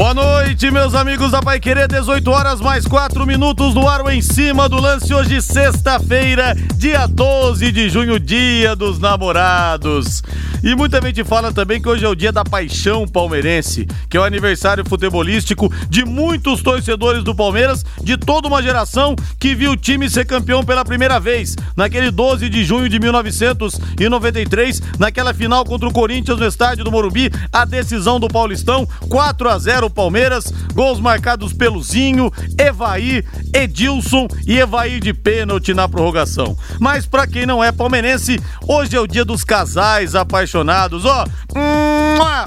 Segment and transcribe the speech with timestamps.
[0.00, 4.22] Boa noite, meus amigos da Pai Querer, 18 horas mais 4 minutos no ar em
[4.22, 5.12] cima do lance.
[5.12, 10.22] Hoje, sexta-feira, dia 12 de junho, dia dos namorados.
[10.62, 14.20] E muita gente fala também que hoje é o dia da paixão palmeirense, que é
[14.20, 19.76] o aniversário futebolístico de muitos torcedores do Palmeiras, de toda uma geração que viu o
[19.76, 25.88] time ser campeão pela primeira vez, naquele 12 de junho de 1993, naquela final contra
[25.88, 31.00] o Corinthians no estádio do Morumbi, a decisão do Paulistão, 4 a 0 Palmeiras, gols
[31.00, 36.56] marcados pelo Zinho, Evaí, Edilson e Evaí de pênalti na prorrogação.
[36.78, 41.04] Mas para quem não é palmeirense, hoje é o dia dos casais apaixonados.
[41.04, 41.24] Ó,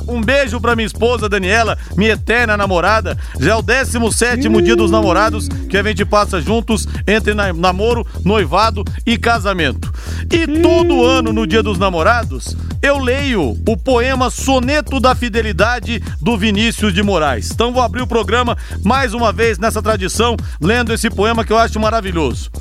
[0.08, 3.18] um beijo para minha esposa Daniela, minha eterna namorada.
[3.40, 8.84] Já é o 17 dia dos namorados que a gente passa juntos entre namoro, noivado
[9.06, 9.92] e casamento.
[10.32, 16.38] E todo ano no dia dos namorados, eu leio o poema Soneto da Fidelidade do
[16.38, 17.33] Vinícius de Moraes.
[17.40, 21.58] Então vou abrir o programa mais uma vez nessa tradição, lendo esse poema que eu
[21.58, 22.52] acho maravilhoso.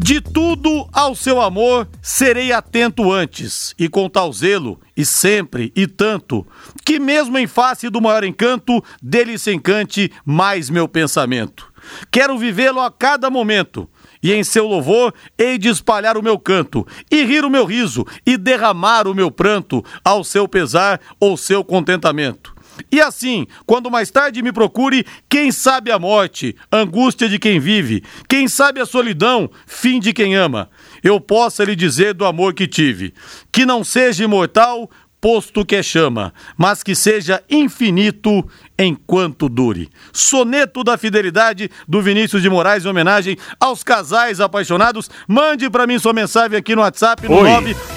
[0.00, 5.88] De tudo ao seu amor serei atento antes, e com tal zelo, e sempre, e
[5.88, 6.46] tanto,
[6.84, 11.72] que mesmo em face do maior encanto, dele se encante mais meu pensamento.
[12.12, 13.90] Quero vivê-lo a cada momento,
[14.22, 18.06] e em seu louvor hei de espalhar o meu canto, e rir o meu riso,
[18.24, 22.54] e derramar o meu pranto, ao seu pesar ou seu contentamento.
[22.90, 28.02] E assim, quando mais tarde me procure, quem sabe a morte, angústia de quem vive,
[28.28, 30.70] quem sabe a solidão, fim de quem ama,
[31.02, 33.12] eu possa lhe dizer do amor que tive,
[33.52, 34.90] que não seja imortal,
[35.20, 39.88] posto que é chama, mas que seja infinito enquanto dure.
[40.12, 45.10] Soneto da Fidelidade do Vinícius de Moraes em homenagem aos casais apaixonados.
[45.26, 47.40] Mande para mim sua mensagem aqui no WhatsApp no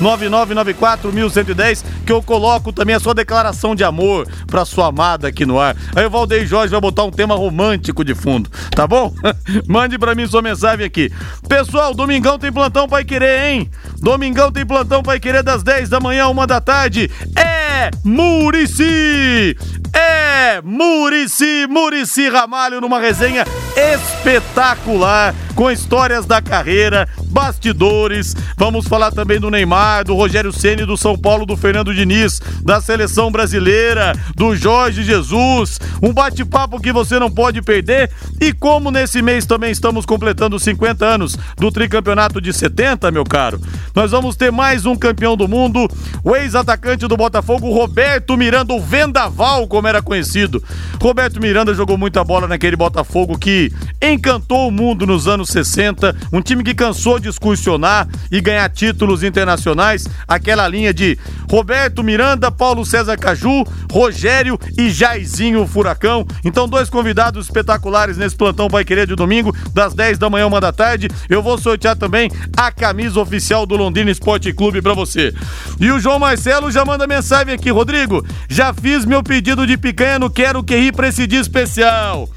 [0.01, 5.59] 999941110 que eu coloco também a sua declaração de amor para sua amada aqui no
[5.59, 5.75] ar.
[5.95, 9.13] Aí o Valdeir Jorge vai botar um tema romântico de fundo, tá bom?
[9.67, 11.11] Mande para mim sua mensagem aqui.
[11.47, 13.69] Pessoal, domingão tem plantão Pai Querer, hein?
[13.99, 17.11] Domingão tem plantão Pai Querer das 10 da manhã, uma da tarde.
[17.35, 17.60] É
[18.03, 19.55] Murici!
[19.93, 23.45] É Murici, Murici Ramalho numa resenha
[23.75, 28.35] espetacular com histórias da carreira, bastidores.
[28.57, 32.81] Vamos falar também do Neymar, do Rogério Ceni do São Paulo, do Fernando Diniz, da
[32.81, 35.79] seleção brasileira, do Jorge Jesus.
[36.01, 38.09] Um bate-papo que você não pode perder.
[38.39, 43.61] E como nesse mês também estamos completando 50 anos do tricampeonato de 70, meu caro,
[43.93, 45.87] nós vamos ter mais um campeão do mundo,
[46.23, 50.63] o ex-atacante do Botafogo, Roberto Miranda, o Vendaval, como era conhecido.
[51.01, 56.41] Roberto Miranda jogou muita bola naquele Botafogo que encantou o mundo nos anos 60, um
[56.41, 61.17] time que cansou de excursionar e ganhar títulos internacionais, aquela linha de
[61.49, 66.25] Roberto Miranda, Paulo César Caju, Rogério e Jairzinho Furacão.
[66.45, 70.61] Então, dois convidados espetaculares nesse plantão Vai Querer de domingo, das 10 da manhã, uma
[70.61, 71.09] da tarde.
[71.29, 75.33] Eu vou sortear também a camisa oficial do Londrina Esporte Clube para você.
[75.79, 78.25] E o João Marcelo já manda mensagem aqui, Rodrigo.
[78.49, 82.29] Já fiz meu pedido de picanha no Quero Que Rir pra esse dia especial.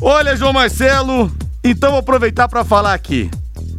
[0.00, 1.30] Olha, João Marcelo,
[1.62, 3.30] então vou aproveitar para falar aqui.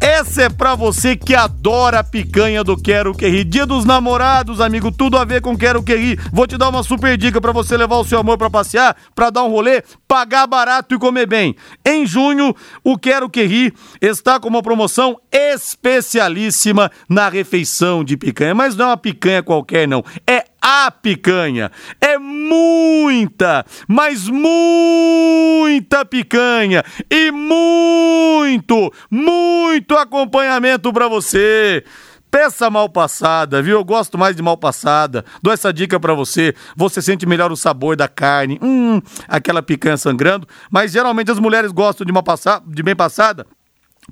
[0.02, 3.44] Essa é pra você que adora a picanha do Quero Que Rir.
[3.44, 6.20] Dia dos namorados, amigo, tudo a ver com Quero Que Rir.
[6.32, 9.30] Vou te dar uma super dica para você levar o seu amor para passear, para
[9.30, 11.54] dar um rolê, pagar barato e comer bem.
[11.86, 18.56] Em junho, o Quero Que Rir está com uma promoção especialíssima na refeição de picanha.
[18.56, 20.04] Mas não é uma picanha qualquer, não.
[20.26, 21.72] É a picanha.
[22.00, 31.84] É muita, mas muita picanha e muito, muito acompanhamento para você.
[32.30, 33.80] Peça mal passada, viu?
[33.80, 35.26] Eu gosto mais de mal passada.
[35.42, 36.54] Dou essa dica para você.
[36.76, 38.60] Você sente melhor o sabor da carne.
[38.62, 40.48] Hum, aquela picanha sangrando.
[40.70, 43.48] Mas geralmente as mulheres gostam de, mal passada, de bem passada.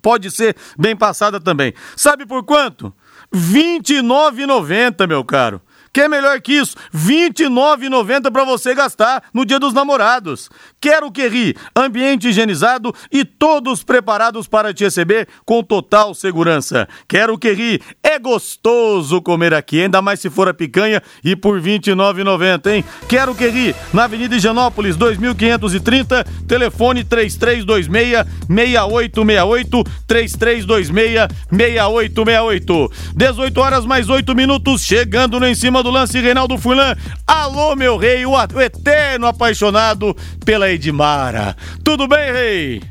[0.01, 1.75] Pode ser bem passada também.
[1.95, 2.92] Sabe por quanto?
[3.31, 5.62] R$ 29,90, meu caro.
[5.97, 6.77] Quer melhor que isso?
[6.94, 10.47] R$ 29,90 para você gastar no Dia dos Namorados.
[10.79, 16.88] Quero que ri, ambiente higienizado e todos preparados para te receber com total segurança.
[17.07, 21.59] Quero que ri, é gostoso comer aqui, ainda mais se for a picanha e por
[21.59, 22.85] R$ 29,90, hein?
[23.09, 32.91] Quero que ri, na Avenida Higienópolis, 2530, telefone 3326 6868 3326 6868.
[33.15, 36.95] 18 horas mais 8 minutos, chegando no em cima do lance Reinaldo Fulan.
[37.25, 41.56] Alô, meu rei, o, o eterno apaixonado pela Edmara.
[41.84, 42.81] Tudo bem, rei?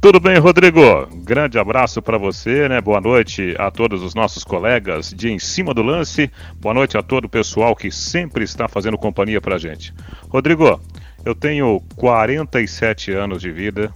[0.00, 0.80] Tudo bem, Rodrigo?
[1.24, 2.80] Grande abraço para você, né?
[2.80, 6.30] Boa noite a todos os nossos colegas de Em Cima do Lance.
[6.58, 9.92] Boa noite a todo o pessoal que sempre está fazendo companhia pra gente.
[10.30, 10.80] Rodrigo,
[11.22, 13.92] eu tenho 47 anos de vida,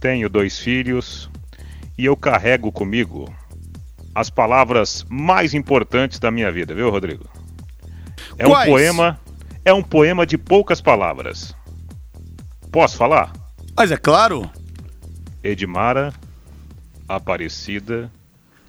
[0.00, 1.30] tenho dois filhos
[1.98, 3.30] e eu carrego comigo
[4.14, 7.24] as palavras mais importantes da minha vida, viu, Rodrigo?
[8.38, 8.68] É Quais?
[8.68, 9.20] um poema,
[9.64, 11.54] é um poema de poucas palavras.
[12.70, 13.32] Posso falar?
[13.76, 14.50] Mas é claro.
[15.42, 16.12] Edmara
[17.08, 18.10] Aparecida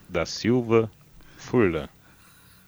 [0.10, 0.90] da Silva
[1.38, 1.88] Furlan.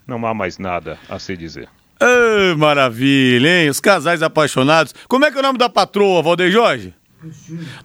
[0.07, 1.67] Não há mais nada a se dizer.
[1.99, 3.69] Oh, maravilha, hein?
[3.69, 4.93] Os casais apaixonados.
[5.07, 6.93] Como é que é o nome da patroa, Valdeir Jorge?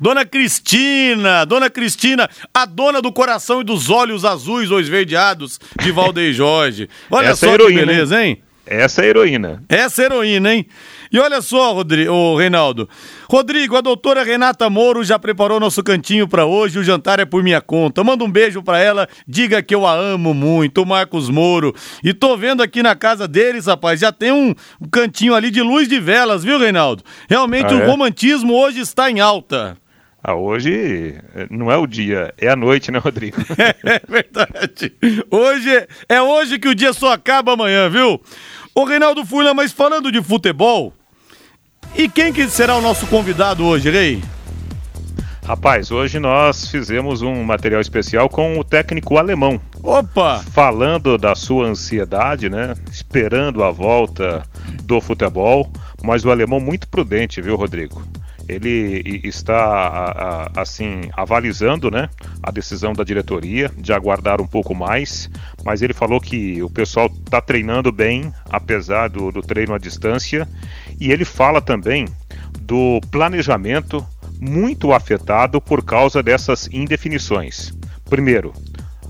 [0.01, 5.93] Dona Cristina, Dona Cristina, a dona do coração e dos olhos azuis ou esverdeados de
[5.93, 6.89] Valdeir Jorge.
[7.11, 8.43] Olha Essa só é heroína, que beleza, hein?
[8.70, 9.64] Essa é a heroína.
[9.69, 10.64] Essa é a heroína, hein?
[11.11, 12.88] E olha só, Rodrigo, oh, Reinaldo.
[13.28, 16.78] Rodrigo, a doutora Renata Moro já preparou nosso cantinho para hoje.
[16.78, 18.05] O jantar é por minha conta.
[18.05, 19.08] Manda um beijo para ela.
[19.26, 21.75] Diga que eu a amo muito, o Marcos Moro.
[22.05, 24.55] E tô vendo aqui na casa deles, rapaz, já tem um,
[24.93, 27.02] cantinho ali de luz de velas, viu, Reinaldo?
[27.28, 27.87] Realmente ah, o é?
[27.87, 29.76] romantismo hoje está em alta.
[30.22, 31.19] Ah, hoje
[31.50, 33.38] não é o dia, é a noite, né, Rodrigo?
[33.58, 34.93] é verdade.
[35.31, 38.20] Hoje é hoje que o dia só acaba amanhã, viu?
[38.75, 40.93] Ô Reinaldo Furlan, mas falando de futebol,
[41.94, 44.22] e quem que será o nosso convidado hoje, Rei?
[45.44, 49.61] Rapaz, hoje nós fizemos um material especial com o técnico alemão.
[49.82, 50.44] Opa!
[50.52, 52.75] Falando da sua ansiedade, né?
[52.90, 54.44] Esperando a volta
[54.84, 55.69] do futebol,
[56.05, 58.00] mas o alemão muito prudente, viu, Rodrigo?
[58.55, 62.08] Ele está assim avalizando né,
[62.43, 65.31] a decisão da diretoria de aguardar um pouco mais,
[65.64, 70.49] mas ele falou que o pessoal está treinando bem, apesar do, do treino à distância,
[71.00, 72.06] e ele fala também
[72.61, 74.05] do planejamento
[74.41, 77.73] muito afetado por causa dessas indefinições.
[78.08, 78.53] Primeiro,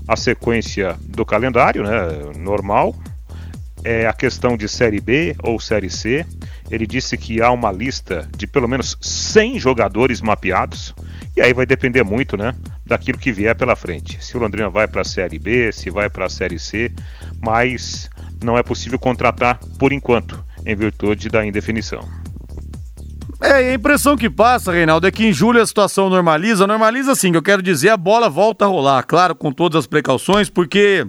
[0.07, 2.93] a sequência do calendário, né, normal,
[3.83, 6.25] é a questão de Série B ou Série C.
[6.71, 10.95] Ele disse que há uma lista de pelo menos 100 jogadores mapeados.
[11.35, 14.23] E aí vai depender muito, né, daquilo que vier pela frente.
[14.23, 16.91] Se o Londrina vai para a Série B, se vai para a Série C,
[17.41, 18.09] mas
[18.43, 22.07] não é possível contratar por enquanto, em virtude da indefinição.
[23.41, 26.67] É, a impressão que passa, Reinaldo, é que em julho a situação normaliza.
[26.67, 30.49] Normaliza sim, eu quero dizer, a bola volta a rolar, claro, com todas as precauções,
[30.49, 31.07] porque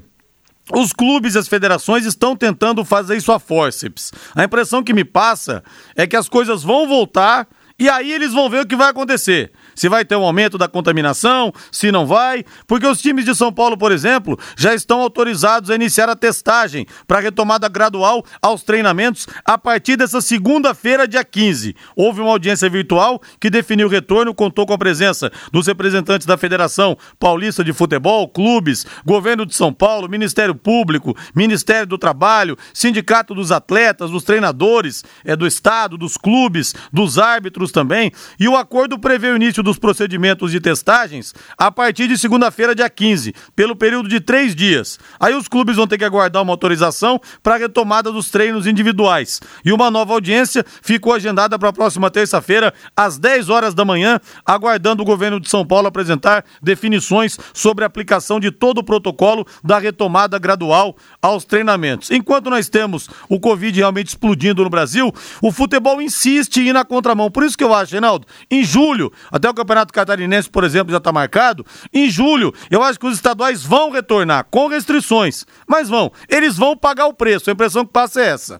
[0.74, 4.12] os clubes e as federações estão tentando fazer isso a forceps.
[4.34, 5.62] A impressão que me passa
[5.94, 7.46] é que as coisas vão voltar
[7.78, 10.68] e aí eles vão ver o que vai acontecer se vai ter um aumento da
[10.68, 15.70] contaminação, se não vai, porque os times de São Paulo, por exemplo, já estão autorizados
[15.70, 21.74] a iniciar a testagem para retomada gradual aos treinamentos a partir dessa segunda-feira, dia 15.
[21.96, 26.36] Houve uma audiência virtual que definiu o retorno, contou com a presença dos representantes da
[26.36, 33.34] Federação Paulista de Futebol, clubes, Governo de São Paulo, Ministério Público, Ministério do Trabalho, Sindicato
[33.34, 38.98] dos Atletas, dos treinadores, é do Estado, dos clubes, dos árbitros também, e o acordo
[38.98, 44.08] prevê o início dos procedimentos de testagens a partir de segunda-feira, dia 15, pelo período
[44.08, 44.98] de três dias.
[45.20, 49.40] Aí os clubes vão ter que aguardar uma autorização para a retomada dos treinos individuais.
[49.64, 54.20] E uma nova audiência ficou agendada para a próxima terça-feira, às 10 horas da manhã,
[54.44, 59.46] aguardando o governo de São Paulo apresentar definições sobre a aplicação de todo o protocolo
[59.62, 62.10] da retomada gradual aos treinamentos.
[62.10, 66.84] Enquanto nós temos o Covid realmente explodindo no Brasil, o futebol insiste em ir na
[66.84, 67.30] contramão.
[67.30, 70.98] Por isso que eu acho, Reinaldo, em julho, até o Campeonato Catarinense, por exemplo, já
[70.98, 71.64] está marcado.
[71.92, 76.10] Em julho, eu acho que os estaduais vão retornar com restrições, mas vão.
[76.28, 77.48] Eles vão pagar o preço.
[77.48, 78.58] A impressão que passa é essa.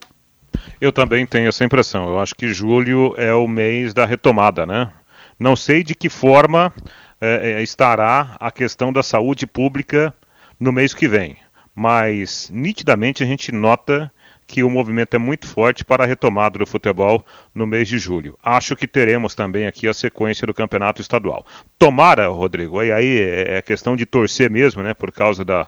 [0.79, 2.07] Eu também tenho essa impressão.
[2.07, 4.91] Eu acho que julho é o mês da retomada, né?
[5.39, 6.73] Não sei de que forma
[7.19, 10.13] é, é estará a questão da saúde pública
[10.59, 11.37] no mês que vem,
[11.75, 14.11] mas nitidamente a gente nota
[14.53, 18.37] que o movimento é muito forte para a retomada do futebol no mês de julho.
[18.43, 21.43] Acho que teremos também aqui a sequência do campeonato estadual.
[21.79, 25.67] Tomara, Rodrigo, e aí é, é questão de torcer mesmo, né, por causa da,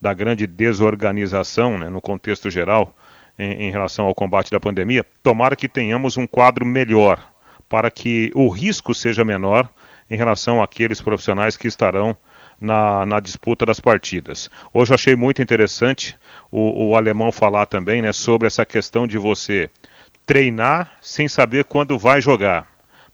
[0.00, 2.94] da grande desorganização né, no contexto geral
[3.36, 7.20] em, em relação ao combate da pandemia, tomara que tenhamos um quadro melhor
[7.68, 9.68] para que o risco seja menor
[10.08, 12.16] em relação àqueles profissionais que estarão
[12.60, 14.50] na, na disputa das partidas.
[14.72, 16.16] Hoje achei muito interessante
[16.50, 19.70] o, o alemão falar também né, sobre essa questão de você
[20.26, 22.66] treinar sem saber quando vai jogar.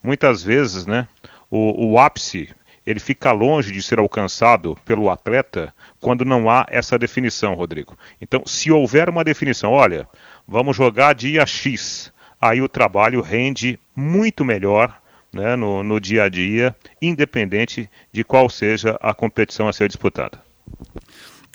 [0.03, 1.07] Muitas vezes, né,
[1.51, 2.49] o, o ápice
[2.87, 7.99] ele fica longe de ser alcançado pelo atleta quando não há essa definição, Rodrigo.
[8.21, 10.09] Então, se houver uma definição, olha,
[10.47, 14.97] vamos jogar dia X, aí o trabalho rende muito melhor
[15.33, 20.43] né, no, no dia a dia, independente de qual seja a competição a ser disputada.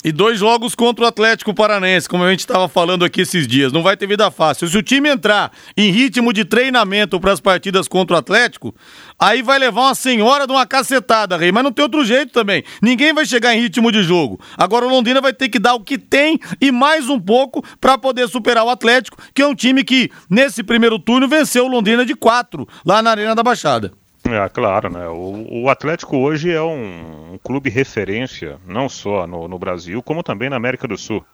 [0.04, 3.72] E dois jogos contra o Atlético Paranaense, como a gente estava falando aqui esses dias.
[3.72, 4.68] Não vai ter vida fácil.
[4.68, 8.74] Se o time entrar em ritmo de treinamento para as partidas contra o Atlético,
[9.20, 11.52] aí vai levar uma senhora de uma cacetada, Rei.
[11.52, 12.64] Mas não tem outro jeito também.
[12.82, 14.40] Ninguém vai chegar em ritmo de jogo.
[14.58, 17.96] Agora o Londrina vai ter que dar o que tem e mais um pouco para
[17.96, 22.04] poder superar o Atlético, que é um time que, nesse primeiro turno, venceu o Londrina
[22.04, 24.01] de quatro, lá na Arena da Baixada.
[24.34, 25.08] É, claro, né?
[25.08, 30.24] O, o Atlético hoje é um, um, clube referência, não só no, no, Brasil, como
[30.24, 31.26] também na América do Sul.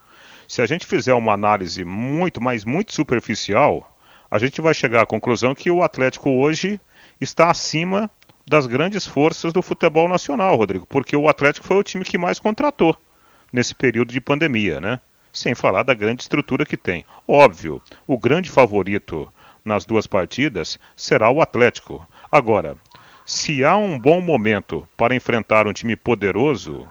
[0.47, 3.95] Se a gente fizer uma análise muito, mas muito superficial,
[4.31, 6.81] a gente vai chegar à conclusão que o Atlético hoje
[7.21, 8.09] está acima
[8.47, 12.39] das grandes forças do futebol nacional, Rodrigo, porque o Atlético foi o time que mais
[12.39, 12.97] contratou
[13.51, 14.99] nesse período de pandemia, né?
[15.31, 17.05] Sem falar da grande estrutura que tem.
[17.27, 19.31] Óbvio, o grande favorito
[19.63, 22.07] nas duas partidas será o Atlético.
[22.31, 22.77] Agora,
[23.27, 26.87] se há um bom momento para enfrentar um time poderoso,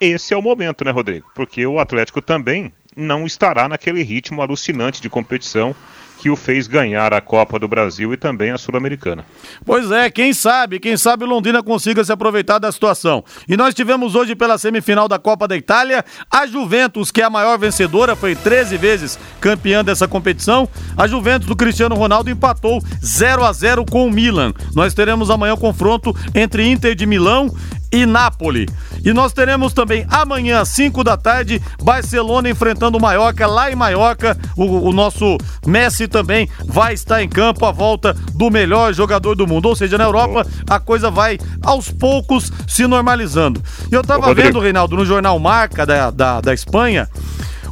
[0.00, 1.28] esse é o momento, né, Rodrigo?
[1.34, 5.74] Porque o Atlético também não estará naquele ritmo alucinante de competição
[6.18, 9.26] que o fez ganhar a Copa do Brasil e também a Sul-Americana.
[9.64, 13.22] Pois é, quem sabe, quem sabe Londrina consiga se aproveitar da situação.
[13.48, 17.30] E nós tivemos hoje pela semifinal da Copa da Itália a Juventus, que é a
[17.30, 20.66] maior vencedora, foi 13 vezes campeã dessa competição.
[20.96, 24.54] A Juventus do Cristiano Ronaldo empatou 0 a 0 com o Milan.
[24.74, 27.54] Nós teremos amanhã o confronto entre Inter de Milão
[27.94, 28.66] e Nápoles.
[29.04, 33.76] E nós teremos também amanhã, às 5 da tarde, Barcelona enfrentando o Mallorca, lá em
[33.76, 34.36] Mallorca.
[34.56, 39.46] O, o, nosso Messi também vai estar em campo, a volta do melhor jogador do
[39.46, 39.66] mundo.
[39.66, 43.62] Ou seja, na Europa, a coisa vai aos poucos se normalizando.
[43.90, 47.08] E eu tava Ô, vendo, Reinaldo, no jornal Marca da, da, da Espanha,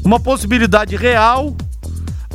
[0.04, 1.56] uma possibilidade real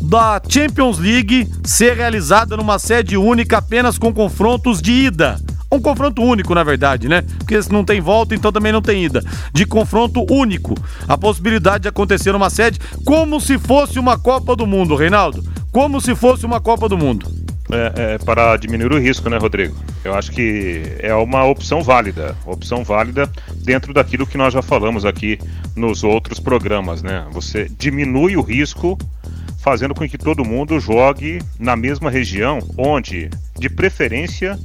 [0.02, 5.40] da Champions League ser realizada numa sede única apenas com confrontos de ida.
[5.72, 7.24] Um confronto único, na verdade, né?
[7.40, 9.24] Porque se não tem volta, então também não tem ida.
[9.54, 10.74] De confronto único.
[11.08, 15.44] A possibilidade de acontecer uma sede como se fosse uma Copa do Mundo, Reinaldo.
[15.72, 17.30] Como se fosse uma Copa do Mundo.
[17.70, 19.76] É, é, para diminuir o risco, né, Rodrigo?
[20.02, 25.04] Eu acho que é uma opção válida, opção válida dentro daquilo que nós já falamos
[25.04, 25.38] aqui
[25.76, 27.26] nos outros programas, né?
[27.32, 28.98] Você diminui o risco
[29.58, 34.58] fazendo com que todo mundo jogue na mesma região, onde, de preferência,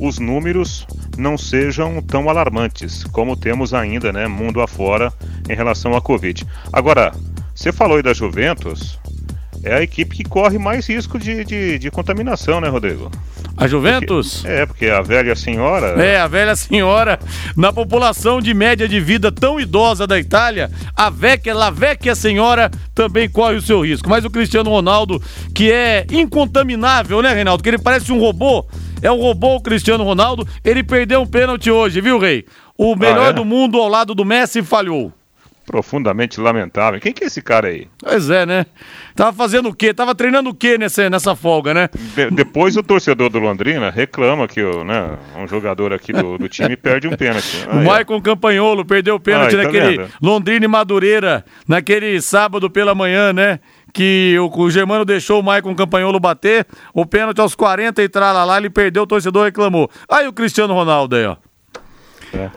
[0.00, 0.86] os números
[1.18, 5.12] não sejam tão alarmantes como temos ainda, né, mundo afora,
[5.48, 6.46] em relação à Covid.
[6.72, 7.12] Agora,
[7.54, 8.98] você falou aí da Juventus,
[9.62, 13.10] é a equipe que corre mais risco de, de, de contaminação, né, Rodrigo?
[13.54, 14.36] A Juventus?
[14.38, 16.02] Porque, é, porque a velha senhora.
[16.02, 17.20] É, a velha senhora,
[17.54, 22.70] na população de média de vida tão idosa da Itália, a vecchia, la vecchia senhora
[22.94, 24.08] também corre o seu risco.
[24.08, 25.22] Mas o Cristiano Ronaldo,
[25.54, 27.62] que é incontaminável, né, Reinaldo?
[27.62, 28.64] Que ele parece um robô.
[29.02, 30.46] É um robô o Cristiano Ronaldo.
[30.64, 32.44] Ele perdeu um pênalti hoje, viu, Rei?
[32.76, 33.32] O melhor ah, é?
[33.32, 35.12] do mundo ao lado do Messi falhou
[35.70, 36.98] profundamente lamentável.
[36.98, 37.86] Quem que é esse cara aí?
[38.02, 38.66] Pois é, né?
[39.14, 39.94] Tava fazendo o quê?
[39.94, 41.88] Tava treinando o quê nessa, nessa folga, né?
[42.16, 46.48] De, depois o torcedor do Londrina reclama que o, né, um jogador aqui do, do
[46.48, 47.64] time perde um pênalti.
[47.70, 50.08] o Maicon Campagnolo perdeu o pênalti Ai, tá naquele vendo?
[50.20, 53.60] Londrina e Madureira, naquele sábado pela manhã, né?
[53.92, 58.58] Que o, o Germano deixou o Maicon Campanholo bater, o pênalti aos 40 e lá,
[58.58, 59.90] ele perdeu, o torcedor reclamou.
[60.08, 61.36] Aí o Cristiano Ronaldo aí, ó.
[62.32, 62.50] É.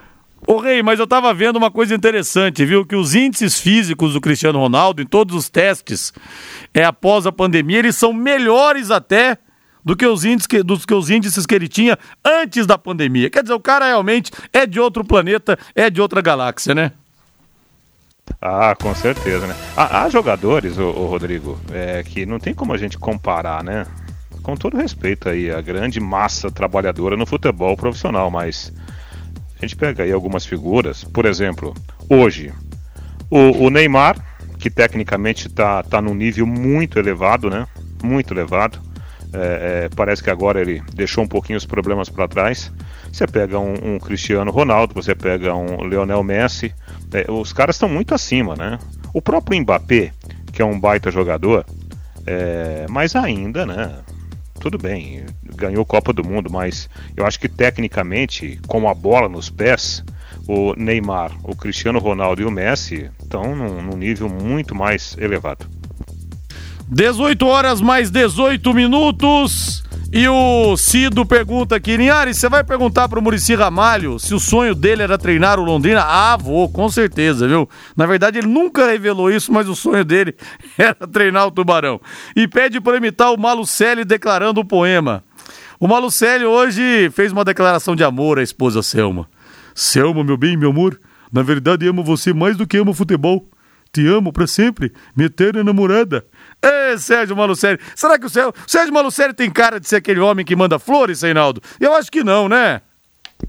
[0.45, 2.85] Ô Rei, mas eu tava vendo uma coisa interessante, viu?
[2.85, 6.13] Que os índices físicos do Cristiano Ronaldo, em todos os testes,
[6.73, 9.37] é, após a pandemia, eles são melhores até
[9.85, 13.29] do que os índices que, dos que os índices que ele tinha antes da pandemia.
[13.29, 16.91] Quer dizer, o cara realmente é de outro planeta, é de outra galáxia, né?
[18.41, 19.55] Ah, com certeza, né?
[19.75, 23.85] Há, há jogadores, o, Rodrigo, é, que não tem como a gente comparar, né?
[24.41, 28.73] Com todo respeito aí, a grande massa trabalhadora no futebol profissional, mas
[29.57, 31.73] a gente pega aí algumas figuras, por exemplo,
[32.09, 32.53] hoje,
[33.29, 34.17] o, o Neymar,
[34.59, 37.65] que tecnicamente está tá num nível muito elevado, né?
[38.03, 38.79] Muito elevado.
[39.33, 42.71] É, é, parece que agora ele deixou um pouquinho os problemas para trás.
[43.11, 46.73] Você pega um, um Cristiano Ronaldo, você pega um Lionel Messi,
[47.29, 48.79] os caras estão muito acima, né?
[49.13, 50.11] O próprio Mbappé,
[50.51, 51.65] que é um baita jogador,
[52.25, 53.99] é, mas ainda, né?
[54.59, 59.49] Tudo bem, ganhou Copa do Mundo, mas eu acho que tecnicamente, com a bola nos
[59.49, 60.03] pés,
[60.47, 65.65] o Neymar, o Cristiano Ronaldo e o Messi estão num, num nível muito mais elevado.
[66.87, 69.83] 18 horas mais 18 minutos.
[70.15, 74.75] E o Cido pergunta aqui, Linhares, você vai perguntar pro Murici Ramalho se o sonho
[74.75, 76.03] dele era treinar o Londrina?
[76.03, 77.67] Ah, vou, com certeza, viu?
[77.97, 80.35] Na verdade, ele nunca revelou isso, mas o sonho dele
[80.77, 81.99] era treinar o Tubarão.
[82.35, 85.23] E pede para imitar o Malucelli declarando o poema.
[85.79, 89.27] O Malucelli hoje fez uma declaração de amor à esposa Selma.
[89.73, 91.01] Selma, meu bem, meu amor,
[91.31, 93.49] na verdade amo você mais do que amo futebol.
[93.91, 96.23] Te amo para sempre, minha eterna namorada.
[96.63, 97.79] Ê, Sérgio Malucelli.
[97.95, 101.21] Será que o Sérgio, Sérgio Malucelli tem cara de ser aquele homem que manda flores,
[101.21, 101.61] Reinaldo?
[101.79, 102.81] Eu acho que não, né?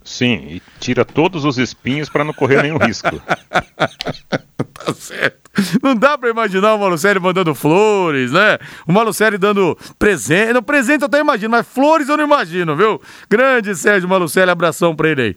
[0.02, 3.08] Sim, e tira todos os espinhos para não correr nenhum risco.
[4.74, 5.44] tá certo.
[5.82, 8.58] Não dá pra imaginar o Malucelli mandando flores, né?
[8.86, 10.52] O Malucelli dando presente.
[10.52, 13.00] No presente eu até imagino, mas flores eu não imagino, viu?
[13.30, 15.34] Grande Sérgio Malucelli, abração pra ele aí.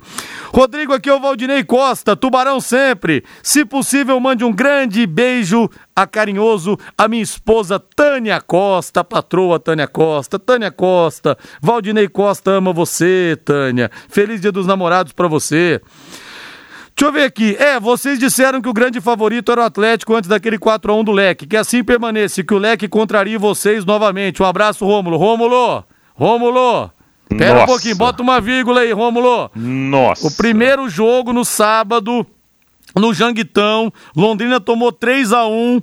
[0.52, 3.24] Rodrigo, aqui é o Valdinei Costa, tubarão sempre.
[3.44, 9.88] Se possível, mande um grande beijo a carinhoso a minha esposa Tânia Costa, patroa Tânia
[9.88, 10.40] Costa.
[10.40, 13.92] Tânia Costa, Valdinei Costa ama você, Tânia.
[14.10, 15.80] Feliz Dia dos Namorados pra você.
[16.98, 17.56] Deixa eu ver aqui.
[17.60, 21.46] É, vocês disseram que o grande favorito era o Atlético antes daquele 4x1 do Leque.
[21.46, 24.42] Que assim permaneça, que o Leque contrarie vocês novamente.
[24.42, 25.16] Um abraço, Rômulo.
[25.16, 25.84] Rômulo!
[26.16, 26.90] Rômulo!
[27.30, 27.64] Pera Nossa.
[27.66, 29.52] um pouquinho, bota uma vírgula aí, Rômulo.
[29.56, 30.26] Nossa.
[30.26, 32.26] O primeiro jogo no sábado,
[32.96, 35.80] no Janguitão, Londrina tomou 3 a 1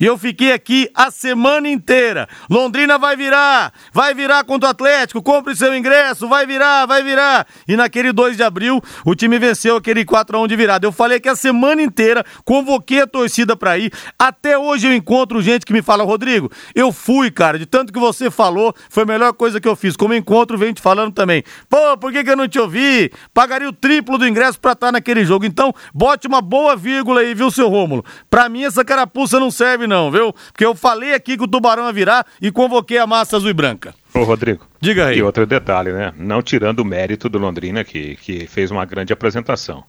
[0.00, 2.28] e eu fiquei aqui a semana inteira.
[2.48, 7.46] Londrina vai virar, vai virar contra o Atlético, compre seu ingresso, vai virar, vai virar.
[7.66, 10.86] E naquele 2 de abril, o time venceu aquele 4x1 de virada.
[10.86, 13.92] Eu falei que a semana inteira convoquei a torcida pra ir.
[14.18, 17.98] Até hoje eu encontro gente que me fala, Rodrigo, eu fui, cara, de tanto que
[17.98, 19.96] você falou, foi a melhor coisa que eu fiz.
[19.96, 21.42] Como encontro, vem te falando também.
[21.68, 23.10] Pô, por que, que eu não te ouvi?
[23.34, 25.44] Pagaria o triplo do ingresso pra estar naquele jogo.
[25.44, 28.04] Então, bote uma boa vírgula aí, viu, seu Rômulo?
[28.30, 30.32] Pra mim, essa carapuça não serve, não, viu?
[30.32, 33.54] Porque eu falei aqui que o Tubarão ia virar e convoquei a massa azul e
[33.54, 33.94] branca.
[34.14, 34.66] Ô, Rodrigo.
[34.80, 35.18] Diga aí.
[35.18, 36.12] E outro detalhe, né?
[36.16, 39.82] Não tirando o mérito do Londrina, que, que fez uma grande apresentação.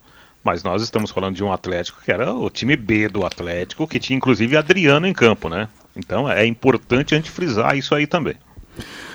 [0.43, 3.99] Mas nós estamos falando de um Atlético que era o time B do Atlético, que
[3.99, 5.67] tinha inclusive Adriano em campo, né?
[5.95, 8.35] Então é importante a gente frisar isso aí também.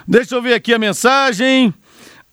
[0.07, 1.73] Deixa eu ver aqui a mensagem.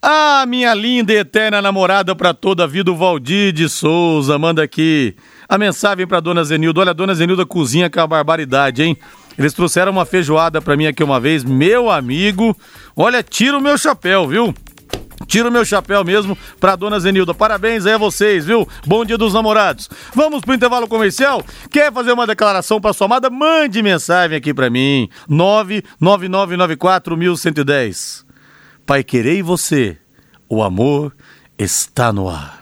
[0.00, 4.62] Ah, minha linda e eterna namorada para toda a vida, o Valdir de Souza, manda
[4.62, 5.14] aqui
[5.52, 6.80] a mensagem para dona Zenilda.
[6.80, 8.96] Olha, a dona Zenilda cozinha com a barbaridade, hein?
[9.36, 12.56] Eles trouxeram uma feijoada para mim aqui uma vez, meu amigo.
[12.96, 14.54] Olha, tira o meu chapéu, viu?
[15.26, 17.34] Tiro o meu chapéu mesmo pra dona Zenilda.
[17.34, 18.66] Parabéns aí a vocês, viu?
[18.86, 19.90] Bom dia dos namorados.
[20.14, 21.44] Vamos pro intervalo comercial?
[21.70, 23.28] Quer fazer uma declaração pra sua amada?
[23.28, 25.06] Mande mensagem aqui pra mim.
[25.28, 28.24] 99994110.
[28.86, 29.98] Pai querer e você.
[30.48, 31.14] O amor
[31.58, 32.61] está no ar.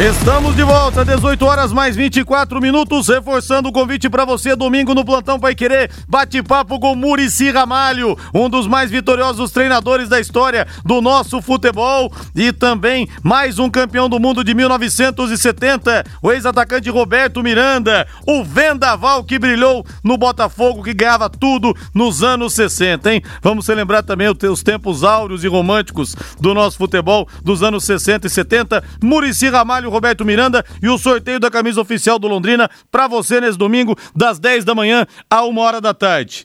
[0.00, 5.04] Estamos de volta, 18 horas mais 24 minutos, reforçando o convite para você domingo no
[5.04, 11.00] Plantão Pai Querer, bate-papo com Murici Ramalho, um dos mais vitoriosos treinadores da história do
[11.00, 18.06] nosso futebol e também mais um campeão do mundo de 1970, o ex-atacante Roberto Miranda,
[18.24, 23.22] o vendaval que brilhou no Botafogo, que ganhava tudo nos anos 60, hein?
[23.42, 28.30] Vamos celebrar também os tempos áureos e românticos do nosso futebol dos anos 60 e
[28.30, 33.40] 70, Murici Ramalho Roberto Miranda e o sorteio da camisa oficial do Londrina para você
[33.40, 36.44] nesse domingo, das 10 da manhã a 1 hora da tarde.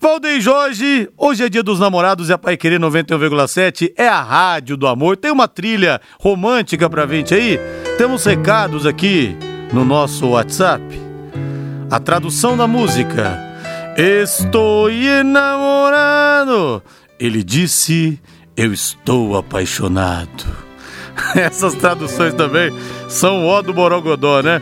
[0.00, 4.76] Valdeir Jorge, hoje é dia dos namorados e a Pai Querer 91,7 é a rádio
[4.76, 5.16] do amor.
[5.16, 7.58] Tem uma trilha romântica pra gente aí?
[7.96, 9.36] Temos recados aqui
[9.72, 10.82] no nosso WhatsApp.
[11.90, 13.38] A tradução da música.
[13.96, 16.82] Estou enamorado.
[17.18, 18.20] Ele disse,
[18.56, 20.63] eu estou apaixonado.
[21.34, 22.72] Essas traduções também
[23.08, 24.60] são ó do Borogodó, né?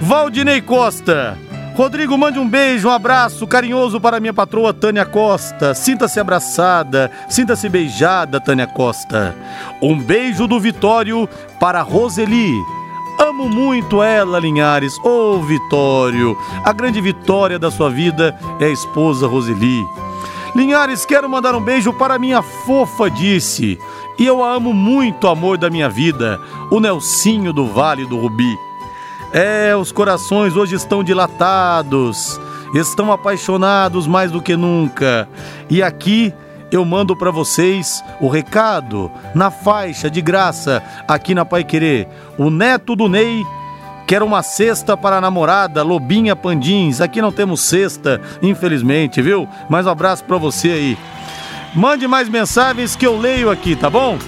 [0.00, 1.38] Valdinei Costa.
[1.74, 5.72] Rodrigo, mande um beijo, um abraço carinhoso para minha patroa Tânia Costa.
[5.74, 9.34] Sinta-se abraçada, sinta-se beijada, Tânia Costa.
[9.80, 11.26] Um beijo do Vitório
[11.58, 12.52] para Roseli.
[13.18, 14.98] Amo muito ela, Linhares.
[14.98, 19.82] Ô, oh, Vitório, a grande vitória da sua vida é a esposa Roseli.
[20.54, 23.78] Linhares, quero mandar um beijo para minha fofa, disse.
[24.18, 26.38] E eu a amo muito, amor da minha vida,
[26.70, 28.54] o Nelsinho do Vale do Rubi.
[29.32, 32.38] É, os corações hoje estão dilatados.
[32.74, 35.26] estão apaixonados mais do que nunca.
[35.70, 36.34] E aqui
[36.70, 42.06] eu mando para vocês o recado na faixa de graça aqui na Pai Querer.
[42.36, 43.42] O neto do Ney
[44.12, 47.00] quer uma cesta para a namorada Lobinha Pandins.
[47.00, 49.48] Aqui não temos cesta, infelizmente, viu?
[49.70, 50.98] Mas um abraço para você aí.
[51.74, 54.18] Mande mais mensagens que eu leio aqui, tá bom?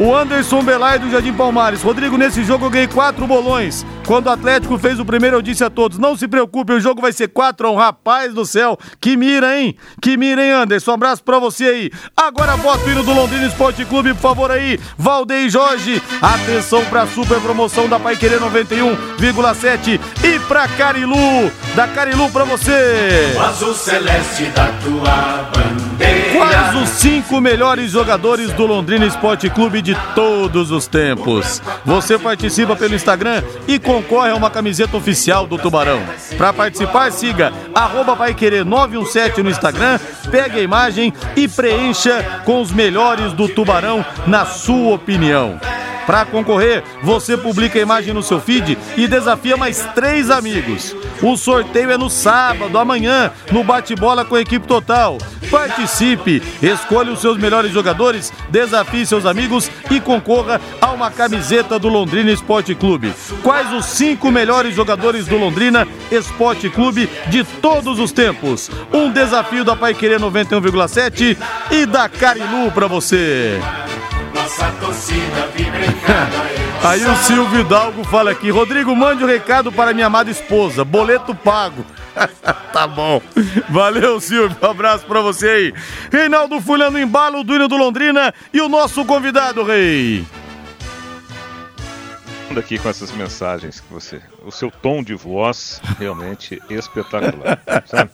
[0.00, 1.82] O Anderson Belay do Jardim Palmares.
[1.82, 3.84] Rodrigo, nesse jogo eu ganhei quatro bolões.
[4.06, 7.02] Quando o Atlético fez o primeiro, eu disse a todos: não se preocupe, o jogo
[7.02, 7.74] vai ser 4 a 1.
[7.74, 9.76] Rapaz do céu, que mira, hein?
[10.00, 10.92] Que mira, hein, Anderson?
[10.92, 11.90] Um abraço pra você aí.
[12.16, 14.78] Agora bota o hino do Londrina Esporte Clube, por favor, aí.
[14.96, 16.00] Valdeir Jorge.
[16.22, 21.50] Atenção pra super promoção da Pai Querer 91,7 e pra Carilu.
[21.74, 23.34] Da Carilu pra você.
[23.36, 25.88] O azul celeste da tua bandeira.
[26.36, 31.62] Quais os cinco melhores jogadores do Londrina Esporte Clube de todos os tempos?
[31.84, 36.02] Você participa pelo Instagram e concorre a uma camiseta oficial do Tubarão.
[36.36, 39.98] Para participar, siga arroba vai querer 917 no Instagram,
[40.30, 45.58] pegue a imagem e preencha com os melhores do Tubarão na sua opinião.
[46.08, 50.96] Para concorrer, você publica a imagem no seu feed e desafia mais três amigos.
[51.20, 55.18] O sorteio é no sábado, amanhã, no bate-bola com a equipe total.
[55.50, 61.88] Participe, escolha os seus melhores jogadores, desafie seus amigos e concorra a uma camiseta do
[61.88, 63.12] Londrina Esporte Clube.
[63.42, 68.70] Quais os cinco melhores jogadores do Londrina Esporte Clube de todos os tempos?
[68.92, 71.36] Um desafio da Pai Querer 91,7
[71.70, 73.60] e da Carilu para você.
[74.34, 76.48] Nossa torcida vibra em cada
[76.82, 80.84] Aí o Silvio Hidalgo fala aqui: Rodrigo, mande o um recado para minha amada esposa.
[80.84, 81.84] Boleto pago.
[82.72, 83.20] tá bom.
[83.68, 84.56] Valeu, Silvio.
[84.62, 85.74] Um abraço pra você aí.
[86.10, 90.24] Reinaldo Fulano no embalo, do hino do Londrina e o nosso convidado, Rei.
[92.56, 94.20] Aqui com essas mensagens que você.
[94.44, 97.60] O seu tom de voz realmente espetacular.
[97.86, 98.10] Sabe?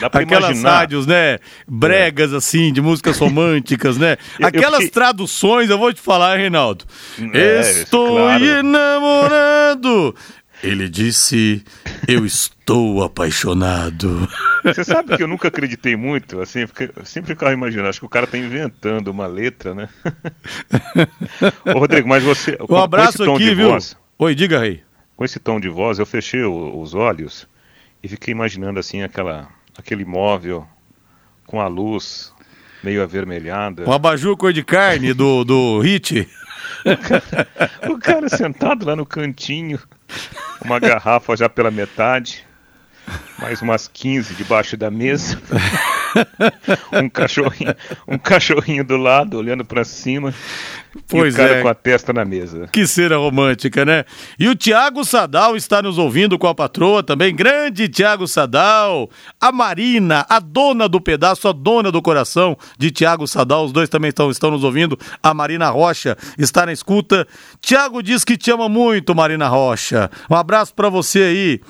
[0.00, 0.78] Dá pra Aquelas imaginar.
[0.78, 1.38] rádios, né?
[1.66, 2.36] Bregas, é.
[2.36, 4.16] assim, de músicas românticas, né?
[4.40, 6.84] Aquelas eu, traduções, eu vou te falar, Reinaldo.
[7.32, 8.44] É, Estou claro.
[8.44, 10.14] enamorado.
[10.62, 11.64] Ele disse:
[12.06, 14.28] Eu estou apaixonado.
[14.62, 18.08] Você sabe que eu nunca acreditei muito, assim, porque sempre ficava imaginando, acho que o
[18.08, 19.88] cara tá inventando uma letra, né?
[21.74, 22.56] Ô, Rodrigo, mas você.
[22.68, 23.70] Um abraço aqui, viu?
[23.70, 24.82] Voz, Oi, diga aí.
[25.16, 27.48] Com esse tom de voz, eu fechei o, os olhos
[28.02, 30.66] e fiquei imaginando, assim, aquela, aquele móvel
[31.44, 32.31] com a luz
[32.82, 33.88] meio avermelhada.
[33.88, 36.28] Um abajur cor de carne do, do Hit.
[36.84, 37.48] o, cara,
[37.90, 39.78] o cara sentado lá no cantinho
[40.64, 42.44] uma garrafa já pela metade,
[43.38, 45.40] mais umas 15 debaixo da mesa.
[46.92, 47.74] um cachorrinho,
[48.06, 50.32] um cachorrinho do lado olhando para cima.
[51.08, 51.62] Pois e o cara é.
[51.62, 52.68] com a testa na mesa.
[52.70, 54.04] Que cena romântica, né?
[54.38, 57.34] E o Tiago Sadal está nos ouvindo com a patroa também.
[57.34, 59.08] Grande Tiago Sadal.
[59.40, 63.64] A Marina, a dona do pedaço, a dona do coração de Tiago Sadal.
[63.64, 64.98] Os dois também estão, estão nos ouvindo.
[65.22, 67.26] A Marina Rocha está na escuta.
[67.60, 70.10] Tiago diz que te ama muito, Marina Rocha.
[70.28, 71.60] Um abraço para você aí.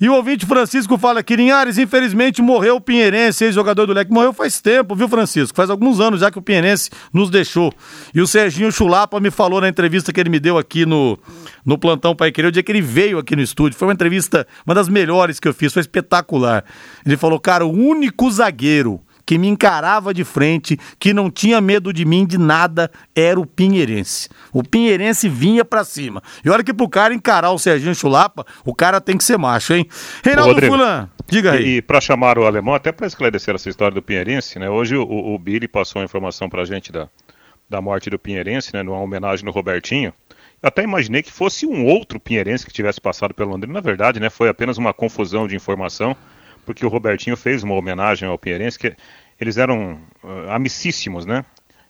[0.00, 4.12] E o ouvinte Francisco fala que Linhares, infelizmente, morreu o Pinheirense, ex-jogador do Leque.
[4.12, 5.56] Morreu faz tempo, viu, Francisco?
[5.56, 7.72] Faz alguns anos já que o Pinheirense nos deixou.
[8.14, 11.18] E o Serginho Chulapa me falou na entrevista que ele me deu aqui no,
[11.64, 13.78] no Plantão Pai Querer, o dia que ele veio aqui no estúdio.
[13.78, 16.64] Foi uma entrevista, uma das melhores que eu fiz, foi espetacular.
[17.04, 21.92] Ele falou, cara, o único zagueiro que me encarava de frente, que não tinha medo
[21.92, 24.30] de mim de nada, era o Pinheirense.
[24.54, 26.22] O Pinheirense vinha para cima.
[26.42, 29.74] E olha que pro cara encarar o Serginho Chulapa, o cara tem que ser macho,
[29.74, 29.86] hein?
[30.24, 31.62] Reinaldo Fulan, diga aí.
[31.62, 34.70] E, e para chamar o alemão, até para esclarecer essa história do Pinheirense, né?
[34.70, 37.06] Hoje o, o Billy passou a informação pra gente da,
[37.68, 38.82] da morte do Pinheirense, né?
[38.82, 40.10] Numa homenagem no Robertinho.
[40.62, 43.74] Eu até imaginei que fosse um outro Pinheirense que tivesse passado pelo Londrina.
[43.74, 44.30] Na verdade, né?
[44.30, 46.16] Foi apenas uma confusão de informação
[46.68, 48.94] porque o Robertinho fez uma homenagem ao Pinheirense, que
[49.40, 51.42] eles eram uh, amicíssimos, né?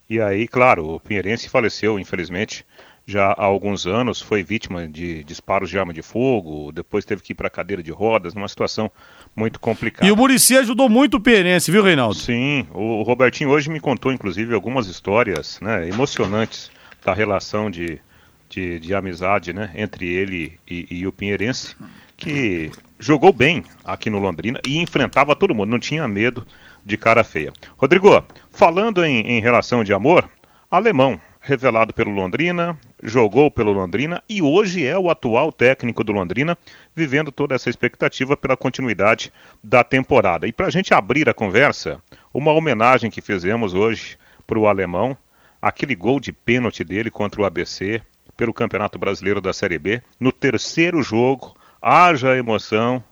[0.08, 2.64] E aí, claro, o Pinheirense faleceu, infelizmente,
[3.04, 7.32] já há alguns anos, foi vítima de disparos de arma de fogo, depois teve que
[7.32, 8.88] ir para cadeira de rodas, numa situação
[9.34, 10.06] muito complicada.
[10.06, 12.14] E o Murici ajudou muito o Pinheirense, viu, Reinaldo?
[12.14, 16.70] Sim, o Robertinho hoje me contou, inclusive, algumas histórias né, emocionantes
[17.04, 18.00] da relação de,
[18.48, 21.76] de, de amizade né, entre ele e, e o Pinheirense,
[22.16, 26.46] que jogou bem aqui no Londrina e enfrentava todo mundo, não tinha medo
[26.84, 27.52] de cara feia.
[27.76, 30.28] Rodrigo, falando em, em relação de amor,
[30.70, 36.58] alemão, revelado pelo Londrina, jogou pelo Londrina e hoje é o atual técnico do Londrina,
[36.94, 39.32] vivendo toda essa expectativa pela continuidade
[39.62, 40.46] da temporada.
[40.46, 42.02] E para a gente abrir a conversa,
[42.34, 45.16] uma homenagem que fizemos hoje para o alemão,
[45.60, 48.02] aquele gol de pênalti dele contra o ABC
[48.38, 53.02] pelo Campeonato Brasileiro da Série B, no terceiro jogo, haja emoção,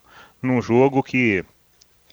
[0.41, 1.45] num jogo que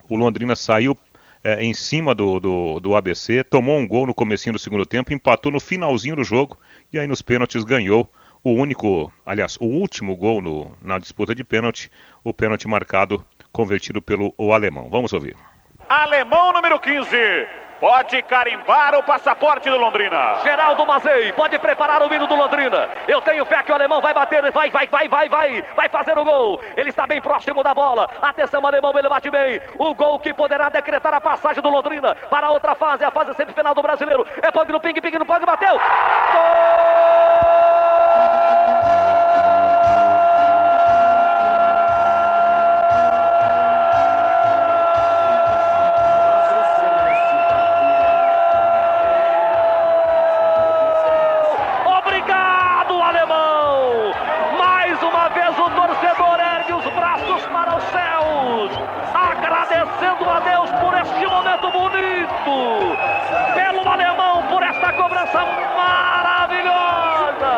[0.09, 0.97] o Londrina saiu
[1.43, 5.13] é, em cima do, do, do, ABC, tomou um gol no comecinho do segundo tempo,
[5.13, 6.57] empatou no finalzinho do jogo
[6.91, 8.09] e aí nos pênaltis ganhou
[8.43, 11.91] o único, aliás, o último gol no, na disputa de pênalti,
[12.23, 14.89] o pênalti marcado, convertido pelo o alemão.
[14.89, 15.37] Vamos ouvir.
[15.87, 17.15] Alemão número 15.
[17.83, 20.35] Pode carimbar o passaporte do Londrina.
[20.41, 22.87] Geraldo Mazei, pode preparar o hino do Londrina.
[23.09, 26.17] Eu tenho fé que o alemão vai bater, vai, vai, vai, vai, vai, vai fazer
[26.17, 26.61] o gol.
[26.77, 28.09] Ele está bem próximo da bola.
[28.21, 29.59] Atenção, alemão, ele bate bem.
[29.77, 33.75] O gol que poderá decretar a passagem do Londrina para outra fase, a fase semifinal
[33.75, 34.25] do brasileiro.
[34.41, 35.73] É pang no ping, ping no pang, bateu.
[35.73, 37.82] Gol!
[63.53, 67.55] Pelo alemão por esta cobrança maravilhosa.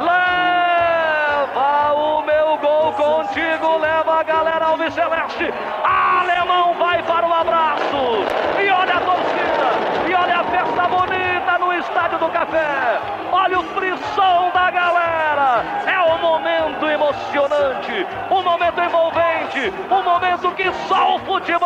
[0.00, 5.52] Leva o meu gol contigo, leva a galera ao Celeste.
[5.84, 8.24] Alemão vai para o abraço.
[8.58, 12.98] E olha a torcida, e olha a festa bonita no Estádio do Café.
[13.30, 15.62] Olha o frisson da galera.
[15.86, 21.57] É um momento emocionante, um momento envolvente, um momento que só o futebol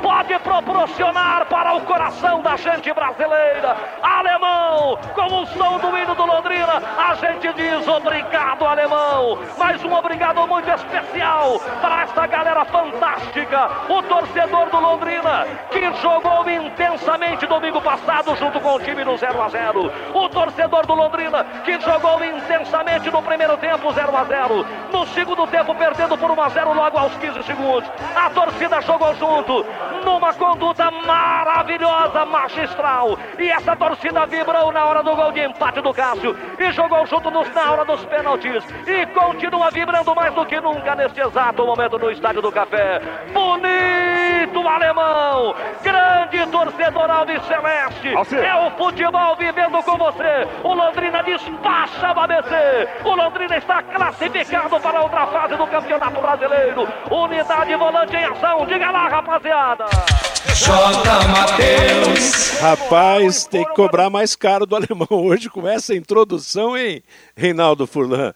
[0.00, 3.76] pode proporcionar para o coração da gente brasileira.
[4.02, 9.38] Alemão, com o som do hino do Londrina, a gente diz obrigado, alemão.
[9.58, 13.70] Mais um obrigado muito especial para esta galera fantástica.
[13.88, 19.42] O torcedor do Londrina, que jogou intensamente domingo passado junto com o time no 0
[19.42, 24.66] a 0 O torcedor do Londrina, que jogou intensamente no primeiro tempo 0 a 0
[24.92, 27.90] No segundo tempo, perdendo por 1 a 0 logo aos 15 segundos.
[28.14, 29.31] A torcida jogou junto,
[30.04, 33.18] numa conduta maravilhosa, magistral.
[33.38, 36.36] E essa torcida vibrou na hora do gol de empate do Cássio.
[36.58, 38.64] E jogou junto nos, na hora dos pênaltis.
[38.86, 43.00] E continua vibrando mais do que nunca neste exato momento no Estádio do Café.
[43.32, 48.36] Bonito alemão, grande torcedor Alves Celeste.
[48.36, 50.48] É o futebol vivendo com você.
[50.62, 52.88] O Londrina despacha o ABC.
[53.04, 56.88] O Londrina está classificado para outra fase do Campeonato Brasileiro.
[57.10, 58.66] Unidade volante em ação.
[58.66, 59.84] Diga lá, rapaziada.
[60.54, 61.28] J.
[61.28, 62.58] Matheus.
[62.60, 67.02] Rapaz, tem que cobrar mais caro do alemão hoje com essa introdução, hein,
[67.36, 68.34] Reinaldo Furlan?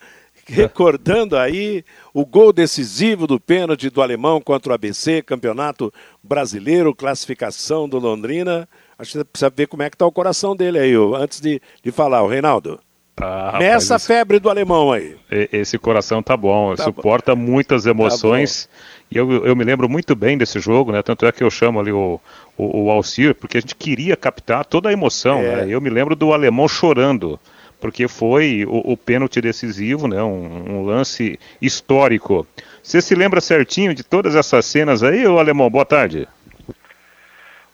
[0.48, 7.88] Recordando aí o gol decisivo do pênalti do alemão contra o ABC, campeonato brasileiro, classificação
[7.88, 8.68] do Londrina.
[8.96, 11.60] Acho que você precisa ver como é que tá o coração dele aí, antes de,
[11.82, 12.78] de falar, o Reinaldo.
[13.18, 15.16] Ah, Nessa esse, febre do alemão aí.
[15.30, 17.40] Esse coração tá bom, tá suporta bom.
[17.40, 18.66] muitas tá emoções.
[18.66, 21.02] Tá e eu, eu me lembro muito bem desse jogo, né?
[21.02, 22.20] Tanto é que eu chamo ali o,
[22.56, 25.38] o, o Alcir, porque a gente queria captar toda a emoção.
[25.38, 25.56] É.
[25.56, 25.66] Né?
[25.68, 27.38] Eu me lembro do alemão chorando,
[27.80, 30.22] porque foi o, o pênalti decisivo, né?
[30.22, 32.46] Um, um, lance histórico.
[32.82, 35.70] Você se lembra certinho de todas essas cenas aí, o alemão?
[35.70, 36.28] Boa tarde.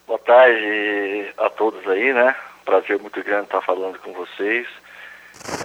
[0.05, 2.35] Boa tarde a todos aí, né?
[2.63, 4.67] Prazer muito grande estar falando com vocês.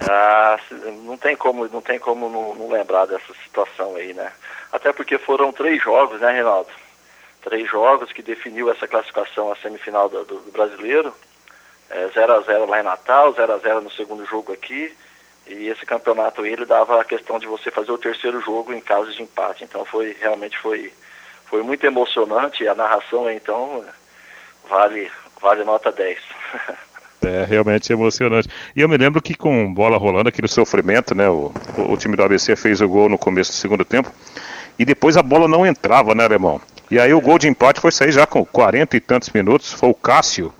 [0.09, 0.57] Ah,
[1.03, 4.31] não tem como, não tem como não, não, lembrar dessa situação aí, né?
[4.71, 6.69] Até porque foram três jogos, né, Reinaldo?
[7.41, 11.13] Três jogos que definiu essa classificação à semifinal do, do, brasileiro.
[12.13, 14.95] 0 é, a 0 lá em Natal, 0 a 0 no segundo jogo aqui.
[15.47, 19.11] E esse campeonato ele dava a questão de você fazer o terceiro jogo em caso
[19.11, 19.63] de empate.
[19.63, 20.93] Então foi realmente foi
[21.45, 23.83] foi muito emocionante a narração então
[24.69, 26.19] vale vale nota 10.
[27.21, 28.47] É realmente emocionante.
[28.73, 31.29] E eu me lembro que com bola rolando, aquele sofrimento, né?
[31.29, 34.09] O, o, time do ABC fez o gol no começo do segundo tempo.
[34.79, 36.61] E depois a bola não entrava, né, Alemão?
[36.89, 39.73] E aí o gol de empate foi sair já com 40 e tantos minutos.
[39.73, 40.53] Foi o Cássio.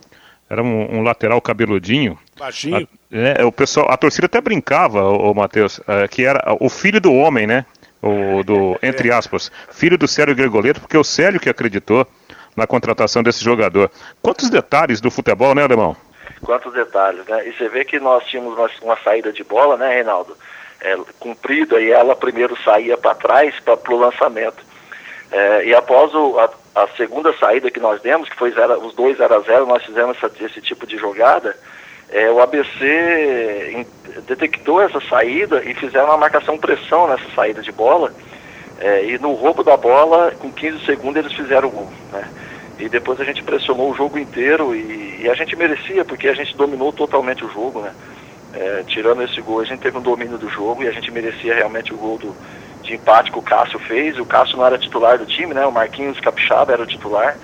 [0.50, 2.20] Era um, um lateral cabeludinho.
[2.38, 2.88] Baixinho.
[3.12, 6.70] A, é, o pessoal, a torcida até brincava, o, o Matheus, é, que era o
[6.70, 7.66] filho do homem, né?
[8.02, 12.08] O do, entre aspas, filho do Célio Gregoleto, porque o Célio que acreditou
[12.56, 13.90] na contratação desse jogador.
[14.22, 15.96] Quantos detalhes do futebol, né, Alemão?
[16.42, 17.48] Quantos detalhes, né?
[17.48, 20.36] E você vê que nós tínhamos uma, uma saída de bola, né, Reinaldo?
[20.82, 24.64] É, comprida e ela primeiro saía para trás para o lançamento.
[25.32, 26.50] É, e após o, a,
[26.84, 29.84] a, segunda saída que nós demos, que foi zero, os dois 0 a 0 nós
[29.84, 31.56] fizemos essa, esse tipo de jogada.
[32.12, 33.86] É, o ABC
[34.26, 38.12] detectou essa saída e fizeram uma marcação pressão nessa saída de bola.
[38.80, 41.92] É, e no roubo da bola, com 15 segundos, eles fizeram o gol.
[42.12, 42.28] Né?
[42.80, 46.34] E depois a gente pressionou o jogo inteiro e, e, a gente merecia, porque a
[46.34, 47.94] gente dominou totalmente o jogo, né?
[48.54, 51.54] É, tirando esse gol, a gente teve um domínio do jogo e a gente merecia
[51.54, 52.36] realmente o gol do,
[52.82, 54.18] de empate que o Cássio fez.
[54.18, 55.66] O Cássio não era titular do time, né?
[55.66, 57.38] O Marquinhos Capixaba era o titular.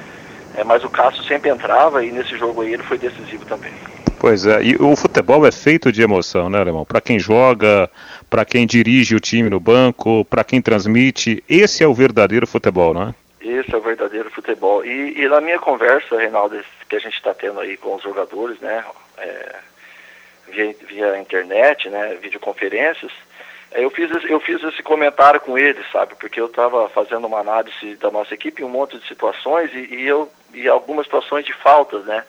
[0.55, 3.73] É, mas o Cássio sempre entrava e nesse jogo aí ele foi decisivo também.
[4.17, 6.85] Pois é, e o futebol é feito de emoção, né, Alemão?
[6.85, 7.89] Para quem joga,
[8.29, 12.93] para quem dirige o time no banco, para quem transmite, esse é o verdadeiro futebol,
[12.93, 13.15] não é?
[13.41, 14.83] Esse é o verdadeiro futebol.
[14.83, 16.57] E, e na minha conversa, Reinaldo,
[16.89, 18.83] que a gente está tendo aí com os jogadores, né,
[19.17, 19.55] é,
[20.55, 23.11] via, via internet, né, videoconferências,
[23.71, 26.15] eu fiz, eu fiz esse comentário com eles, sabe?
[26.15, 30.07] Porque eu estava fazendo uma análise da nossa equipe um monte de situações e, e,
[30.07, 32.23] eu, e algumas situações de faltas, né?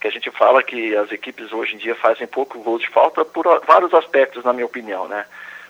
[0.00, 3.22] Que a gente fala que as equipes hoje em dia fazem pouco gol de falta
[3.22, 5.26] por vários aspectos, na minha opinião, né?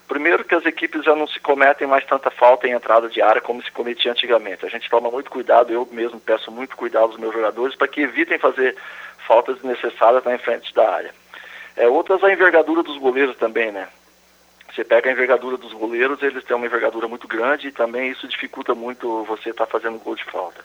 [0.06, 3.40] Primeiro que as equipes já não se cometem mais tanta falta em entrada de área
[3.40, 4.64] como se cometia antigamente.
[4.64, 8.02] A gente toma muito cuidado, eu mesmo peço muito cuidado aos meus jogadores para que
[8.02, 8.76] evitem fazer
[9.26, 11.12] faltas desnecessárias na frente da área.
[11.78, 13.86] É, outras a envergadura dos goleiros também, né?
[14.74, 18.26] Você pega a envergadura dos goleiros, eles têm uma envergadura muito grande e também isso
[18.26, 20.60] dificulta muito você estar tá fazendo gol de falta.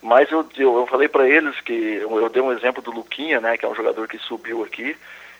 [0.00, 3.40] Mas eu, eu, eu falei para eles que eu, eu, dei um exemplo do Luquinha,
[3.40, 4.96] né, que é um jogador que subiu aqui,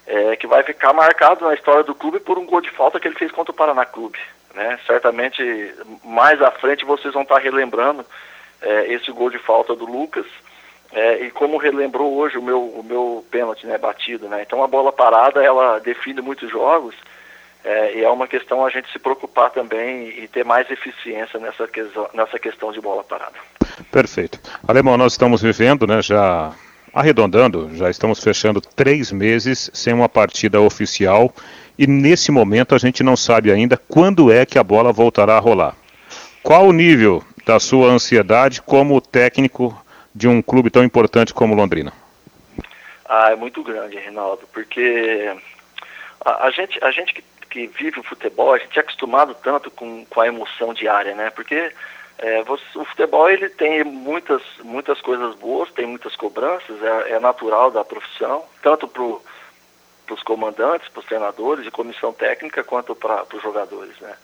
[0.08, 3.06] é, que vai ficar marcado na história do clube por um gol de falta que
[3.06, 4.18] ele fez contra o Paraná Clube.
[4.54, 4.76] Né?
[4.88, 5.72] Certamente
[6.04, 8.04] mais à frente vocês vão estar relembrando
[8.60, 10.26] é, esse gol de falta do Lucas.
[10.92, 14.28] É, e como relembrou hoje o meu, o meu pênalti né, batido.
[14.28, 14.42] Né?
[14.42, 16.94] Então a bola parada ela define muitos jogos
[17.64, 21.68] é, e é uma questão a gente se preocupar também e ter mais eficiência nessa,
[22.14, 23.34] nessa questão de bola parada.
[23.90, 24.40] Perfeito.
[24.66, 26.54] Alemão, nós estamos vivendo, né, já
[26.96, 31.30] Arredondando, já estamos fechando três meses sem uma partida oficial
[31.78, 35.38] e nesse momento a gente não sabe ainda quando é que a bola voltará a
[35.38, 35.76] rolar.
[36.42, 39.78] Qual o nível da sua ansiedade como técnico
[40.16, 41.92] de um clube tão importante como Londrina?
[43.06, 45.30] Ah, é muito grande, Reinaldo, porque
[46.24, 49.70] a, a gente, a gente que, que, vive o futebol, a gente é acostumado tanto
[49.70, 51.28] com, com a emoção diária, né?
[51.28, 51.70] Porque
[52.16, 57.20] é, você, o futebol ele tem muitas, muitas coisas boas, tem muitas cobranças, é, é
[57.20, 59.04] natural da profissão, tanto para
[60.14, 64.16] os comandantes, para os treinadores e comissão técnica, quanto para os jogadores, né?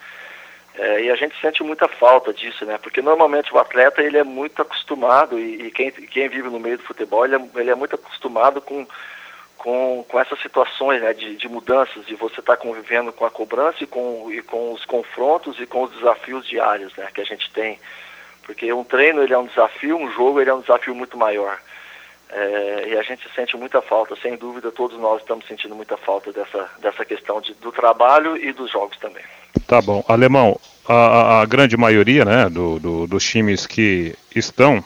[0.74, 2.78] É, e a gente sente muita falta disso, né?
[2.78, 6.78] Porque normalmente o atleta ele é muito acostumado e, e quem, quem vive no meio
[6.78, 8.86] do futebol ele é, ele é muito acostumado com
[9.62, 13.30] com, com essas situações né, de, de mudanças, de você estar tá convivendo com a
[13.30, 17.24] cobrança e com, e com os confrontos e com os desafios diários né, que a
[17.24, 17.78] gente tem.
[18.44, 21.60] Porque um treino ele é um desafio, um jogo ele é um desafio muito maior.
[22.28, 26.32] É, e a gente sente muita falta, sem dúvida, todos nós estamos sentindo muita falta
[26.32, 29.24] dessa, dessa questão de, do trabalho e dos jogos também.
[29.72, 30.04] Tá bom.
[30.06, 34.84] Alemão, a, a grande maioria né, do, do, dos times que estão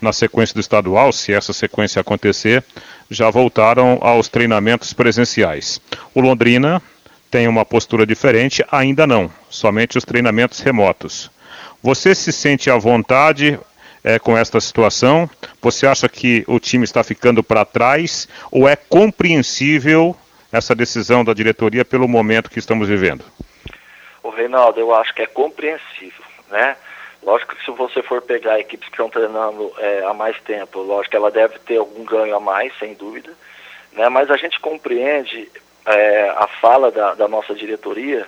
[0.00, 2.62] na sequência do estadual, se essa sequência acontecer,
[3.10, 5.80] já voltaram aos treinamentos presenciais.
[6.14, 6.80] O Londrina
[7.28, 11.32] tem uma postura diferente, ainda não, somente os treinamentos remotos.
[11.82, 13.58] Você se sente à vontade
[14.04, 15.28] é, com esta situação?
[15.60, 20.14] Você acha que o time está ficando para trás ou é compreensível
[20.52, 23.24] essa decisão da diretoria pelo momento que estamos vivendo?
[24.38, 26.76] Reinaldo, eu acho que é compreensível, né?
[27.22, 31.10] Lógico que se você for pegar equipes que estão treinando é, há mais tempo, lógico
[31.10, 33.32] que ela deve ter algum ganho a mais, sem dúvida,
[33.92, 34.08] né?
[34.08, 35.50] mas a gente compreende
[35.84, 38.26] é, a fala da, da nossa diretoria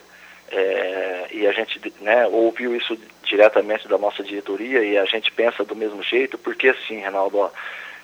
[0.51, 5.65] é, e a gente né, ouviu isso diretamente da nossa diretoria e a gente pensa
[5.65, 7.51] do mesmo jeito, porque assim, Renaldo, ó,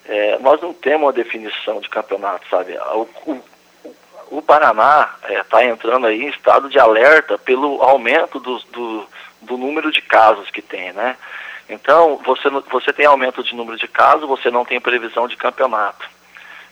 [0.05, 2.79] é, nós não temos uma definição de campeonato, sabe?
[2.79, 3.43] O, o,
[4.31, 9.07] o Paraná está é, entrando aí em estado de alerta pelo aumento do, do
[9.47, 11.17] do número de casos que tem, né?
[11.69, 16.09] Então, você, você tem aumento de número de casos, você não tem previsão de campeonato.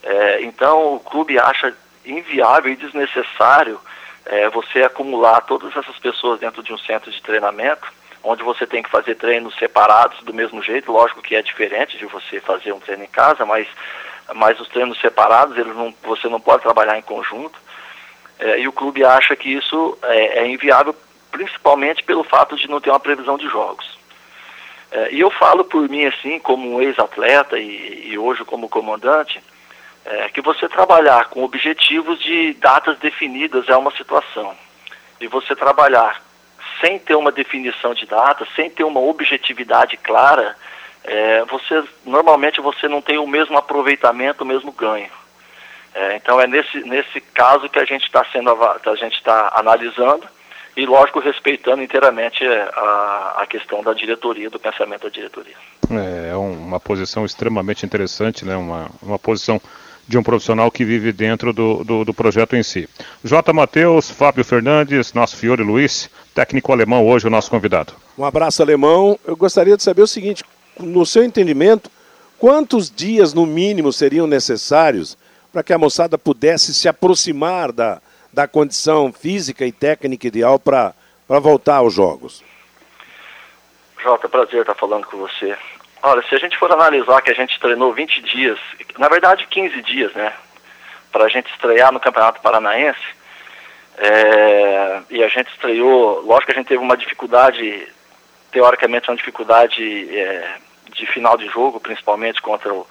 [0.02, 3.80] É, então, o clube acha inviável e desnecessário
[4.26, 8.82] é, você acumular todas essas pessoas dentro de um centro de treinamento, onde você tem
[8.82, 12.80] que fazer treinos separados do mesmo jeito, lógico que é diferente de você fazer um
[12.80, 13.66] treino em casa, mas,
[14.32, 17.58] mas os treinos separados, eles não, você não pode trabalhar em conjunto.
[18.38, 20.94] É, e o clube acha que isso é, é inviável
[21.30, 23.98] principalmente pelo fato de não ter uma previsão de jogos.
[24.90, 29.42] É, e eu falo por mim assim, como um ex-atleta e, e, hoje como comandante,
[30.04, 34.54] é, que você trabalhar com objetivos de datas definidas é uma situação.
[35.20, 36.22] E você trabalhar
[36.80, 40.56] sem ter uma definição de data, sem ter uma objetividade clara,
[41.04, 45.10] é, você normalmente você não tem o mesmo aproveitamento, o mesmo ganho.
[45.94, 50.26] É, então é nesse, nesse caso que a gente está sendo a gente está analisando
[50.76, 55.54] e, lógico, respeitando inteiramente é, a, a questão da diretoria, do pensamento da diretoria.
[55.90, 58.56] É, é uma posição extremamente interessante, né?
[58.56, 59.60] uma, uma posição
[60.06, 62.88] de um profissional que vive dentro do, do, do projeto em si.
[63.22, 63.52] J.
[63.52, 67.94] Matheus, Fábio Fernandes, nosso Fiore Luiz, técnico alemão, hoje o nosso convidado.
[68.18, 69.18] Um abraço, alemão.
[69.24, 70.44] Eu gostaria de saber o seguinte:
[70.78, 71.90] no seu entendimento,
[72.38, 75.16] quantos dias no mínimo seriam necessários
[75.52, 78.00] para que a moçada pudesse se aproximar da,
[78.32, 80.94] da condição física e técnica ideal para
[81.28, 82.42] voltar aos jogos?
[84.02, 85.56] Jota, prazer estar falando com você.
[86.02, 88.58] Olha, se a gente for analisar que a gente treinou 20 dias,
[88.98, 90.32] na verdade 15 dias, né?
[91.10, 93.00] Para a gente estrear no Campeonato Paranaense,
[93.96, 97.88] é, e a gente estreou, lógico que a gente teve uma dificuldade,
[98.54, 100.54] teoricamente uma dificuldade é,
[100.94, 102.86] de final de jogo, principalmente contra o,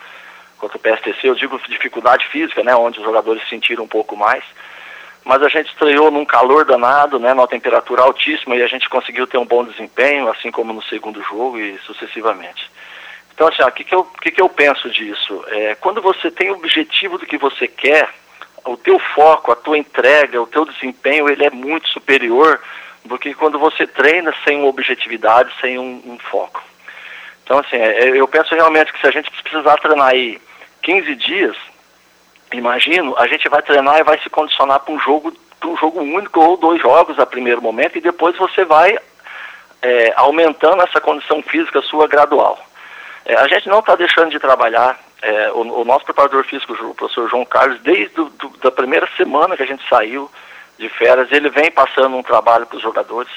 [0.60, 2.76] contra o PSTC, eu digo dificuldade física, né?
[2.76, 4.44] Onde os jogadores sentiram um pouco mais
[5.26, 9.26] mas a gente estreou num calor danado, né, numa temperatura altíssima e a gente conseguiu
[9.26, 12.70] ter um bom desempenho, assim como no segundo jogo e sucessivamente.
[13.34, 15.44] Então, assim, o que, que, eu, que, que eu penso disso?
[15.48, 18.10] É, quando você tem o objetivo do que você quer,
[18.66, 22.60] o teu foco, a tua entrega, o teu desempenho, ele é muito superior
[23.06, 26.64] do que quando você treina sem uma objetividade, sem um, um foco.
[27.44, 30.40] Então, assim, é, eu penso realmente que se a gente precisar treinar aí
[30.82, 31.58] 15 dias,
[32.52, 36.02] imagino, a gente vai treinar e vai se condicionar para um jogo, para um jogo
[36.02, 38.98] único ou dois jogos a primeiro momento e depois você vai
[39.82, 42.58] é, aumentando essa condição física sua gradual.
[43.26, 45.00] É, a gente não está deixando de trabalhar.
[45.22, 49.08] É, o, o, nosso preparador físico, o professor João Carlos, desde do, do, da primeira
[49.16, 50.30] semana que a gente saiu
[50.78, 53.32] de férias, ele vem passando um trabalho para os jogadores.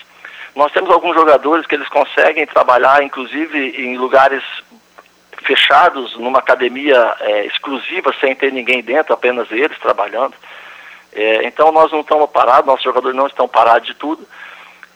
[0.54, 4.42] Nós temos alguns jogadores que eles conseguem trabalhar, inclusive em lugares
[5.44, 10.34] fechados numa academia é, exclusiva, sem ter ninguém dentro, apenas eles trabalhando.
[11.12, 14.26] É, então nós não estamos parados, nossos jogadores não estão parados de tudo.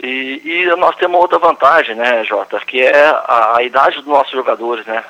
[0.02, 4.32] E, e, nós temos outra vantagem, né, Jota, que é a, a idade dos nossos
[4.32, 5.04] jogadores, né?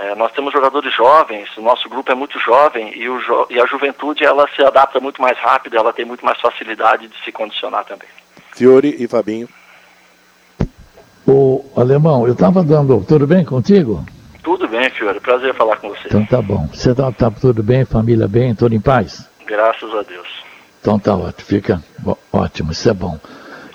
[0.00, 3.60] É, nós temos jogadores jovens, o nosso grupo é muito jovem e, o jo e
[3.60, 7.32] a juventude ela se adapta muito mais rápido, ela tem muito mais facilidade de se
[7.32, 8.08] condicionar também.
[8.54, 9.48] Fiore e Fabinho.
[11.26, 13.04] O alemão, eu estava dando.
[13.08, 14.04] Tudo bem contigo?
[14.40, 15.18] Tudo bem, Fiore.
[15.18, 16.06] Prazer falar com você.
[16.06, 16.68] Então tá bom.
[16.72, 19.28] Você tá, tá tudo bem, família bem, tudo em paz?
[19.44, 20.28] Graças a Deus.
[20.80, 21.82] Então tá ótimo, fica
[22.32, 23.18] ótimo, isso é bom.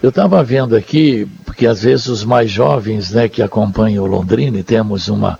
[0.02, 4.58] Eu estava vendo aqui, porque às vezes os mais jovens né, que acompanham o Londrina,
[4.58, 5.38] e temos uma,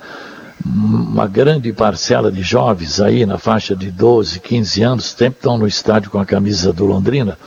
[0.66, 5.68] uma grande parcela de jovens aí na faixa de 12, 15 anos, sempre estão no
[5.68, 7.38] estádio com a camisa do Londrina.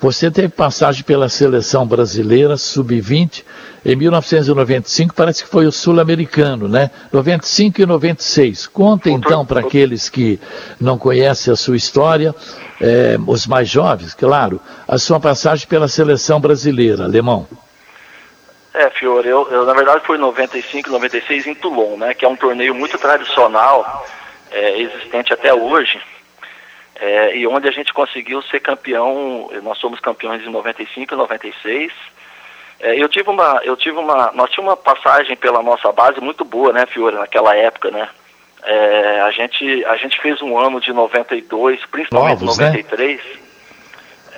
[0.00, 3.42] Você teve passagem pela seleção brasileira, sub-20,
[3.86, 6.90] em 1995, parece que foi o sul-americano, né?
[7.12, 8.66] 95 e 96.
[8.66, 10.40] Conta então para aqueles que
[10.80, 12.34] não conhecem a sua história,
[12.80, 17.46] é, os mais jovens, claro, a sua passagem pela seleção brasileira, alemão.
[18.74, 22.12] É, Fiore, eu, eu na verdade fui em 95 96 em Toulon, né?
[22.12, 24.04] Que é um torneio muito tradicional,
[24.50, 26.00] é, existente até hoje
[26.96, 31.92] é, e onde a gente conseguiu ser campeão, nós somos campeões em 95 e 96.
[32.80, 36.44] É, eu tive uma, eu tive uma, nós tínhamos uma passagem pela nossa base muito
[36.44, 38.08] boa, né, Fiora, naquela época, né?
[38.62, 43.24] É, a gente, a gente fez um ano de 92, principalmente Novos, 93, né?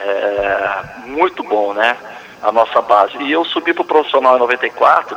[0.00, 1.96] é, muito bom, né?
[2.42, 3.16] A nossa base.
[3.18, 5.16] E eu subi para o profissional em 94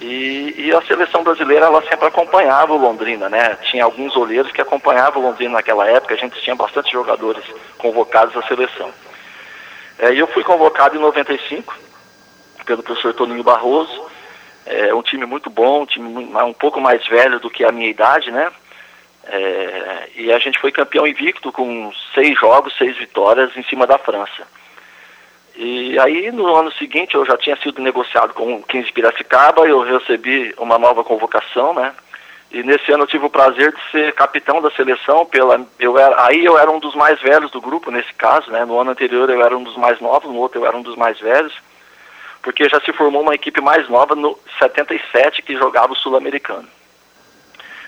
[0.00, 3.58] e, e, a seleção brasileira ela sempre acompanhava o Londrina, né?
[3.64, 7.44] Tinha alguns olheiros que acompanhavam o Londrina naquela época, a gente tinha bastante jogadores
[7.76, 8.90] convocados à seleção.
[9.98, 11.78] É, eu fui convocado em 95
[12.64, 14.06] pelo professor Toninho Barroso,
[14.64, 17.90] é um time muito bom, um time um pouco mais velho do que a minha
[17.90, 18.50] idade, né?
[19.26, 23.98] É, e a gente foi campeão invicto com seis jogos, seis vitórias em cima da
[23.98, 24.46] França.
[25.54, 29.80] E aí no ano seguinte eu já tinha sido negociado com o 15 Piracicaba, eu
[29.80, 31.94] recebi uma nova convocação, né?
[32.50, 36.24] E nesse ano eu tive o prazer de ser capitão da seleção pela eu era
[36.26, 38.64] aí eu era um dos mais velhos do grupo nesse caso, né?
[38.64, 40.96] No ano anterior eu era um dos mais novos, no outro eu era um dos
[40.96, 41.54] mais velhos,
[42.42, 46.68] porque já se formou uma equipe mais nova no 77 que jogava o sul-americano.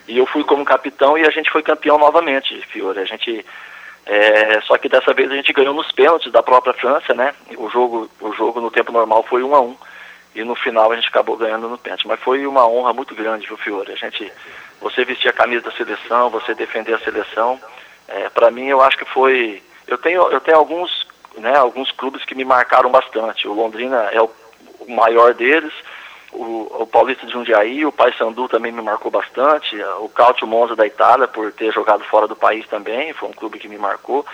[0.07, 2.99] E eu fui como capitão e a gente foi campeão novamente, Fiore.
[2.99, 3.45] A gente
[4.05, 7.35] é, só que dessa vez a gente ganhou nos pênaltis da própria França, né?
[7.57, 9.77] O jogo, o jogo no tempo normal foi 1 a 1
[10.35, 12.07] e no final a gente acabou ganhando no pênalti.
[12.07, 13.93] Mas foi uma honra muito grande, viu, Fiore?
[13.93, 14.33] A gente,
[14.81, 17.61] você vestir a camisa da seleção, você defender a seleção,
[18.09, 19.63] é, para mim eu acho que foi.
[19.87, 21.07] Eu tenho, eu tenho alguns,
[21.39, 23.47] né, alguns clubes que me marcaram bastante.
[23.47, 24.31] O Londrina é o,
[24.81, 25.73] o maior deles
[26.33, 30.87] o, o Paulista de Jundiaí, o Paysandu também me marcou bastante, o Cautio Monza da
[30.87, 34.25] Itália, por ter jogado fora do país também, foi um clube que me marcou.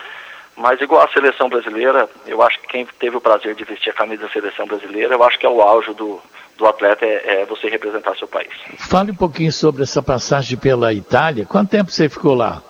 [0.56, 3.92] Mas igual a seleção brasileira, eu acho que quem teve o prazer de vestir a
[3.92, 6.20] camisa da seleção brasileira, eu acho que é o auge do,
[6.56, 8.50] do atleta, é, é você representar seu país.
[8.76, 11.46] Fale um pouquinho sobre essa passagem pela Itália.
[11.46, 12.60] Quanto tempo você ficou lá?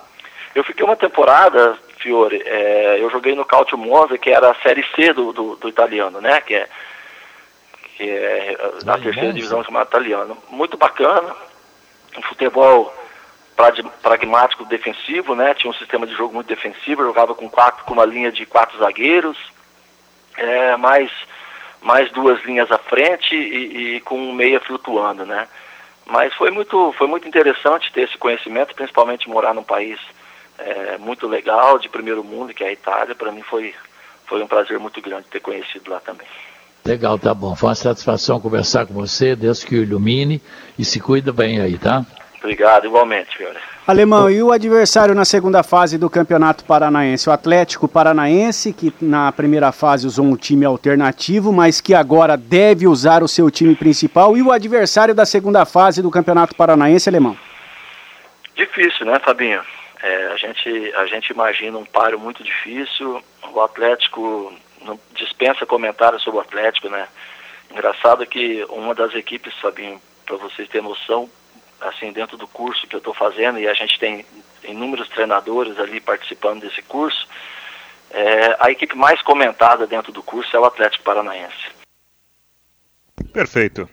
[0.55, 4.85] Eu fiquei uma temporada, Fiore, é, eu joguei no Calcio Monza, que era a Série
[4.95, 6.43] C do, do, do italiano, né?
[6.43, 6.69] Que é,
[7.99, 10.39] que é a terceira divisão chamada italiano.
[10.49, 11.35] Muito bacana,
[12.17, 12.95] um futebol
[14.01, 15.53] pragmático defensivo, né?
[15.55, 18.79] Tinha um sistema de jogo muito defensivo, jogava com quatro, com uma linha de quatro
[18.79, 19.37] zagueiros,
[20.37, 21.11] é, mais,
[21.83, 25.49] mais duas linhas à frente e, e com um meia flutuando, né?
[26.07, 29.99] Mas foi muito, foi muito interessante ter esse conhecimento, principalmente morar num país
[30.57, 33.17] é, muito legal, de primeiro mundo, que é a Itália.
[33.17, 33.75] Para mim foi,
[34.25, 36.29] foi um prazer muito grande ter conhecido lá também.
[36.89, 37.55] Legal, tá bom.
[37.55, 39.37] Foi uma satisfação conversar com você.
[39.37, 40.41] Deus que o ilumine
[40.79, 42.03] e se cuida bem aí, tá?
[42.39, 43.59] Obrigado, igualmente, Fiore.
[43.87, 47.29] Alemão, e o adversário na segunda fase do Campeonato Paranaense?
[47.29, 52.87] O Atlético Paranaense, que na primeira fase usou um time alternativo, mas que agora deve
[52.87, 54.35] usar o seu time principal.
[54.35, 57.37] E o adversário da segunda fase do Campeonato Paranaense, Alemão?
[58.57, 59.61] Difícil, né, Fabinho?
[60.03, 63.23] É, a, gente, a gente imagina um páreo muito difícil.
[63.53, 64.55] O Atlético
[64.89, 67.07] não dispensa comentários sobre o Atlético, né?
[67.71, 71.31] Engraçado que uma das equipes, Fabinho, para vocês terem noção,
[71.81, 74.25] assim, dentro do curso que eu estou fazendo, e a gente tem
[74.65, 77.29] inúmeros treinadores ali participando desse curso,
[78.11, 81.69] é, a equipe mais comentada dentro do curso é o Atlético Paranaense.
[83.33, 83.89] Perfeito.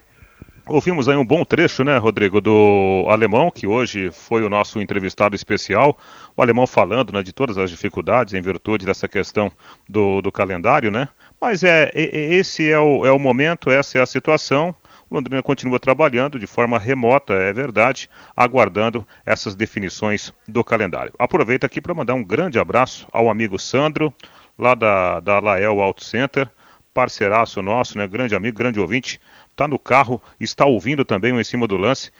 [0.67, 5.35] Ouvimos aí um bom trecho, né, Rodrigo, do alemão, que hoje foi o nosso entrevistado
[5.35, 5.95] especial.
[6.35, 9.51] O alemão falando né, de todas as dificuldades em virtude dessa questão
[9.87, 11.07] do, do calendário, né?
[11.39, 14.75] Mas é, esse é o, é o momento, essa é a situação.
[15.09, 21.13] Londrina continua trabalhando de forma remota, é verdade, aguardando essas definições do calendário.
[21.19, 24.11] Aproveito aqui para mandar um grande abraço ao amigo Sandro,
[24.57, 26.49] lá da, da Lael Auto Center,
[26.91, 29.19] parceiraço nosso, né, grande amigo, grande ouvinte,
[29.55, 32.11] está no carro, está ouvindo também o Em Cima do Lance.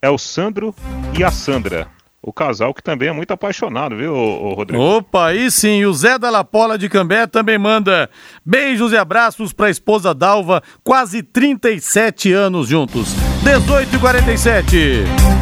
[0.00, 0.74] É o Sandro
[1.16, 1.86] e a Sandra.
[2.20, 4.82] O casal que também é muito apaixonado, viu, Rodrigo?
[4.82, 5.84] Opa, aí sim.
[5.84, 8.10] O Zé da Lapola de Cambé também manda
[8.44, 13.14] beijos e abraços para a esposa Dalva, quase 37 anos juntos.
[13.44, 15.37] 18 e 47.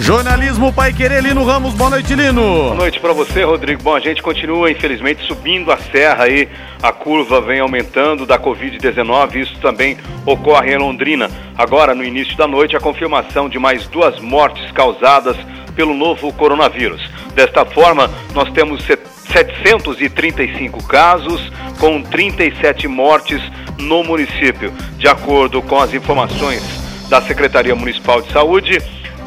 [0.00, 2.42] Jornalismo Pai Querer, Lino Ramos, boa noite, Lino.
[2.42, 3.82] Boa noite para você, Rodrigo.
[3.82, 6.48] Bom, a gente continua, infelizmente, subindo a serra aí,
[6.82, 11.30] a curva vem aumentando da Covid-19, isso também ocorre em Londrina.
[11.54, 15.36] Agora, no início da noite, a confirmação de mais duas mortes causadas
[15.76, 17.06] pelo novo coronavírus.
[17.34, 23.42] Desta forma, nós temos 735 casos, com 37 mortes
[23.78, 24.72] no município.
[24.96, 26.62] De acordo com as informações
[27.10, 28.78] da Secretaria Municipal de Saúde,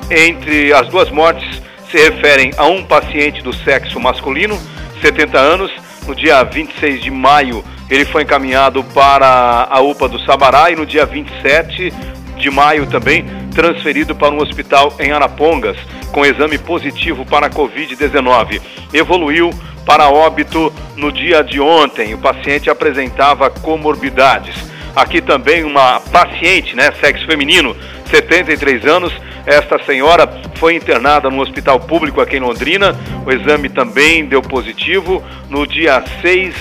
[0.10, 4.60] entre as duas mortes se referem a um paciente do sexo masculino,
[5.01, 5.72] 70 anos.
[6.08, 10.86] No dia 26 de maio, ele foi encaminhado para a UPA do Sabará e no
[10.86, 11.93] dia 27
[12.38, 15.78] de maio também transferido para um hospital em Arapongas
[16.12, 18.62] com exame positivo para a Covid-19.
[18.93, 19.49] Evoluiu
[19.86, 22.14] para óbito no dia de ontem.
[22.14, 24.72] O paciente apresentava comorbidades.
[24.95, 27.75] Aqui também uma paciente, né, sexo feminino,
[28.05, 29.11] 73 anos,
[29.45, 32.95] esta senhora foi internada no hospital público aqui em Londrina.
[33.25, 36.55] O exame também deu positivo no dia 6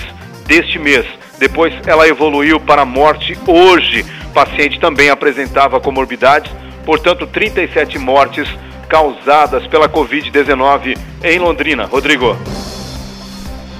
[0.45, 1.05] deste mês.
[1.39, 4.05] Depois ela evoluiu para a morte hoje.
[4.25, 6.51] O paciente também apresentava comorbidades,
[6.85, 8.49] portanto, 37 mortes
[8.89, 11.85] causadas pela Covid-19 em Londrina.
[11.85, 12.37] Rodrigo.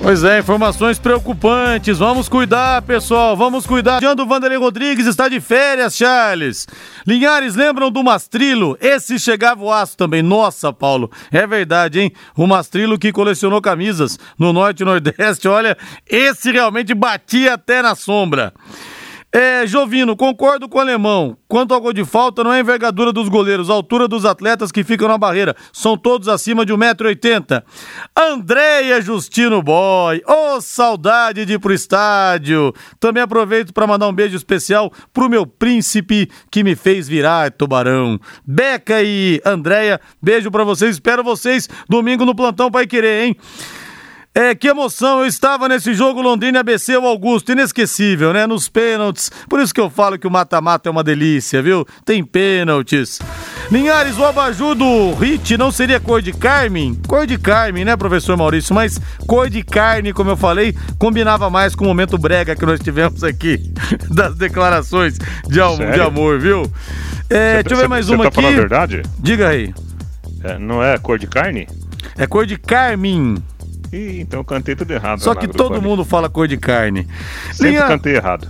[0.04, 1.98] Pois é, informações preocupantes.
[1.98, 3.38] Vamos cuidar, pessoal.
[3.38, 4.02] Vamos cuidar.
[4.02, 6.68] Diando Vanderlei Rodrigues está de férias, Charles.
[7.08, 8.78] Linhares, lembram do Mastrilo?
[8.82, 10.22] Esse chegava o aço também.
[10.22, 11.10] Nossa, Paulo.
[11.32, 12.12] É verdade, hein?
[12.36, 15.48] O Mastrilo que colecionou camisas no Norte e Nordeste.
[15.48, 18.52] Olha, esse realmente batia até na sombra.
[19.36, 21.36] É, Jovino, concordo com o alemão.
[21.48, 24.72] Quanto ao gol de falta, não é a envergadura dos goleiros, a altura dos atletas
[24.72, 25.56] que ficam na barreira.
[25.72, 27.64] São todos acima de 1,80m.
[28.16, 32.72] Andréia Justino Boy, ô oh, saudade de ir pro estádio.
[33.00, 38.20] Também aproveito para mandar um beijo especial pro meu príncipe que me fez virar tubarão.
[38.46, 40.96] Beca e Andréia, beijo para vocês.
[40.96, 43.38] Espero vocês domingo no plantão Pai Querer, hein?
[44.36, 48.48] É, que emoção, eu estava nesse jogo Londrina ABC, o Augusto, inesquecível, né?
[48.48, 49.30] Nos pênaltis.
[49.48, 51.86] Por isso que eu falo que o mata-mata é uma delícia, viu?
[52.04, 53.20] Tem pênaltis.
[53.70, 57.00] Linhares, o abajur do Hit não seria cor de carne?
[57.08, 58.74] Cor de carne, né, professor Maurício?
[58.74, 62.80] Mas cor de carne, como eu falei, combinava mais com o momento brega que nós
[62.80, 63.60] tivemos aqui,
[64.10, 65.16] das declarações
[65.48, 66.64] de, am de amor, viu?
[67.30, 68.42] É, cê, deixa eu ver mais uma tá aqui.
[68.42, 69.04] Falando a verdade?
[69.20, 69.72] Diga aí.
[70.44, 71.68] É, não é cor de carne?
[72.18, 73.42] É cor de carmim.
[73.94, 75.20] E, então eu cantei tudo errado.
[75.20, 77.08] Só que todo mundo fala cor de carne.
[77.52, 77.88] Sempre Linha...
[77.88, 78.48] cantei errado.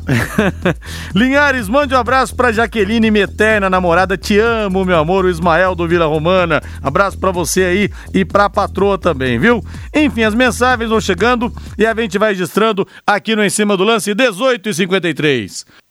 [1.14, 4.18] Linhares, mande um abraço pra Jaqueline, minha eterna namorada.
[4.18, 6.62] Te amo, meu amor, o Ismael do Vila Romana.
[6.82, 9.62] Abraço pra você aí e pra patroa também, viu?
[9.94, 13.84] Enfim, as mensagens vão chegando e a gente vai registrando aqui no Em Cima do
[13.84, 15.83] Lance 18 e 53.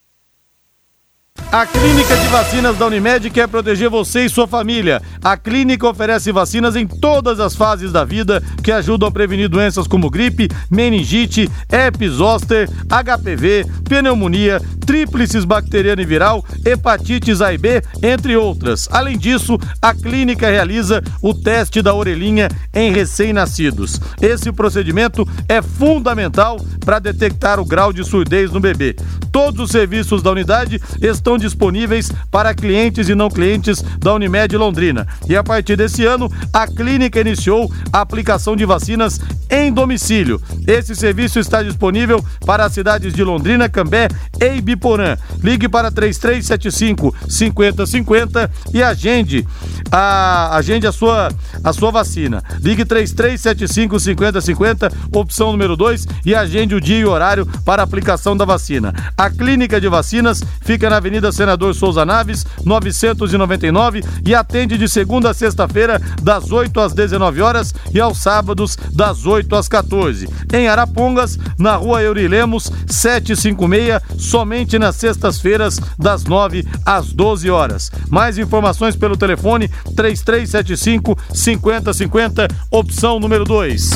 [1.50, 5.02] A Clínica de Vacinas da Unimed quer proteger você e sua família.
[5.22, 9.86] A clínica oferece vacinas em todas as fases da vida que ajudam a prevenir doenças
[9.86, 17.82] como gripe, meningite, herpes zoster, HPV, pneumonia, tríplices bacteriana e viral, hepatites A e B,
[18.02, 18.88] entre outras.
[18.90, 24.00] Além disso, a clínica realiza o teste da orelhinha em recém-nascidos.
[24.20, 28.96] Esse procedimento é fundamental para detectar o grau de surdez no bebê.
[29.30, 35.06] Todos os serviços da unidade estão disponíveis para clientes e não clientes da Unimed Londrina.
[35.28, 39.20] E a partir desse ano, a clínica iniciou a aplicação de vacinas
[39.50, 40.40] em domicílio.
[40.66, 44.08] Esse serviço está disponível para as cidades de Londrina, Cambé
[44.40, 45.16] e Ibiporã.
[45.42, 49.46] Ligue para 3375 5050 e agende
[49.90, 51.28] a, agende a sua,
[51.62, 52.42] a sua vacina.
[52.60, 58.34] Ligue 3375 5050, opção número 2 e agende o dia e horário para a aplicação
[58.34, 58.94] da vacina.
[59.16, 65.30] A clínica de vacinas fica na Avenida Senador Souza Naves, 999 e atende de segunda
[65.30, 70.28] a sexta-feira, das 8 às 19 horas e aos sábados, das 8 às 14.
[70.52, 77.90] Em Arapongas, na rua Eurilemos, 756, somente nas sextas-feiras, das 9 às 12 horas.
[78.08, 83.90] Mais informações pelo telefone 3375 5050, opção número 2.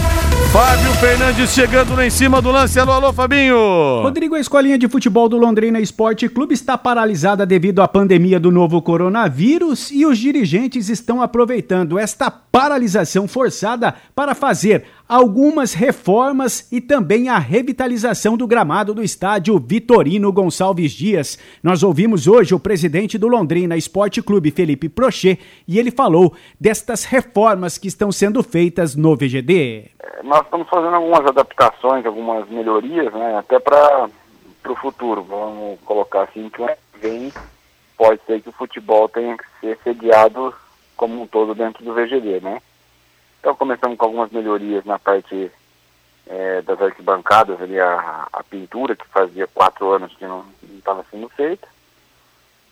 [0.53, 2.79] Fábio Fernandes chegando lá em cima do lance.
[2.79, 4.01] Alô, alô, Fabinho.
[4.03, 7.16] Rodrigo, a escolinha de futebol do Londrina Esporte Clube está paralisada
[7.47, 14.35] devido à pandemia do novo coronavírus e os dirigentes estão aproveitando esta paralisação forçada para
[14.35, 21.39] fazer algumas reformas e também a revitalização do gramado do estádio Vitorino Gonçalves Dias.
[21.63, 27.05] Nós ouvimos hoje o presidente do Londrina Esporte Clube, Felipe Prochet, e ele falou destas
[27.05, 29.91] reformas que estão sendo feitas no VGD.
[29.99, 34.09] É, nós estamos fazendo algumas adaptações, algumas melhorias, né, até para
[34.73, 35.23] o futuro.
[35.23, 36.63] Vamos colocar assim que
[36.99, 37.33] vem
[37.97, 40.55] pode ser que o futebol tenha que ser sediado
[40.97, 42.61] como um todo dentro do VGD, né?
[43.41, 45.51] Então começamos com algumas melhorias na parte
[46.27, 50.45] é, das arquibancadas, ali a, a, pintura, que fazia quatro anos que não
[50.77, 51.67] estava sendo feita.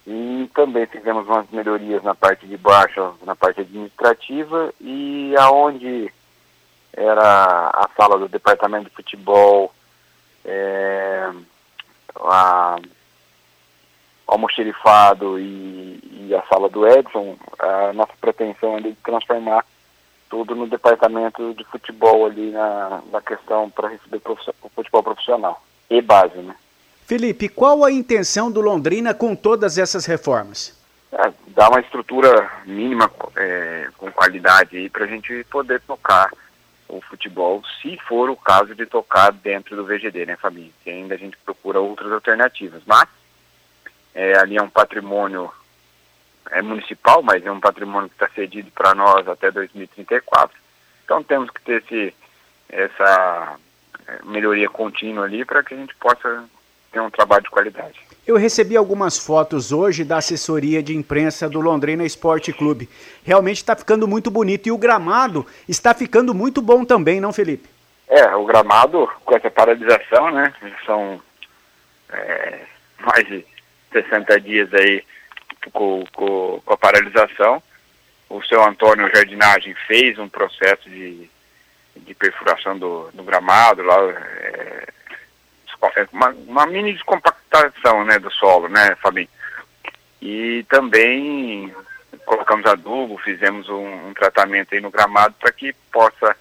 [0.07, 6.13] E também fizemos umas melhorias na parte de baixo, na parte administrativa, e aonde
[6.93, 9.73] era a sala do departamento de futebol,
[10.45, 11.31] é,
[12.21, 12.77] a
[14.27, 19.65] almoxerifado e, e a sala do Edson, a nossa pretensão é de transformar
[20.31, 26.01] tudo no departamento de futebol ali na, na questão para receber o futebol profissional e
[26.01, 26.55] base, né?
[27.07, 30.75] Felipe, qual a intenção do Londrina com todas essas reformas?
[31.13, 36.31] É, dar uma estrutura mínima é, com qualidade aí para a gente poder tocar
[36.89, 40.73] o futebol, se for o caso de tocar dentro do VGD, né, Fabinho?
[40.83, 43.09] Que ainda a gente procura outras alternativas, mas
[44.15, 45.51] é, ali é um patrimônio
[46.51, 50.57] é municipal, mas é um patrimônio que está cedido para nós até 2034.
[51.05, 52.15] Então temos que ter esse,
[52.69, 53.57] essa
[54.07, 56.45] é, melhoria contínua ali para que a gente possa
[56.93, 58.04] ter um trabalho de qualidade.
[58.27, 62.89] Eu recebi algumas fotos hoje da assessoria de imprensa do Londrina Esporte Clube.
[63.23, 67.69] Realmente está ficando muito bonito e o gramado está ficando muito bom também, não, Felipe?
[68.09, 70.55] É, o gramado com essa paralisação, né?
[70.87, 71.21] São
[72.11, 72.61] é,
[72.99, 73.45] mais de
[73.93, 75.05] 60 dias aí
[75.71, 77.63] com, com, com, a paralisação.
[78.31, 81.29] O seu Antônio Jardinagem fez um processo de,
[81.95, 84.89] de perfuração do, do gramado, lá, é,
[86.13, 89.29] uma, uma, mini descompactação né, do solo, né, Fabinho?
[90.21, 91.73] E também
[92.25, 96.37] colocamos adubo, fizemos um, um tratamento aí no gramado para que possa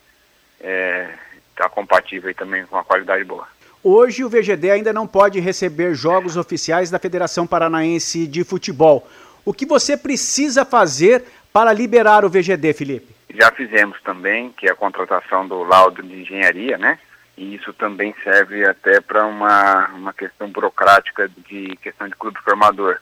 [0.58, 1.10] estar é,
[1.56, 3.48] tá compatível aí também com uma qualidade boa.
[3.84, 9.06] Hoje o VGD ainda não pode receber jogos oficiais da Federação Paranaense de Futebol.
[9.44, 13.14] O que você precisa fazer para liberar o VGD, Felipe?
[13.36, 16.98] Já fizemos também, que é a contratação do laudo de engenharia, né?
[17.38, 23.00] E isso também serve até para uma, uma questão burocrática de questão de clube formador.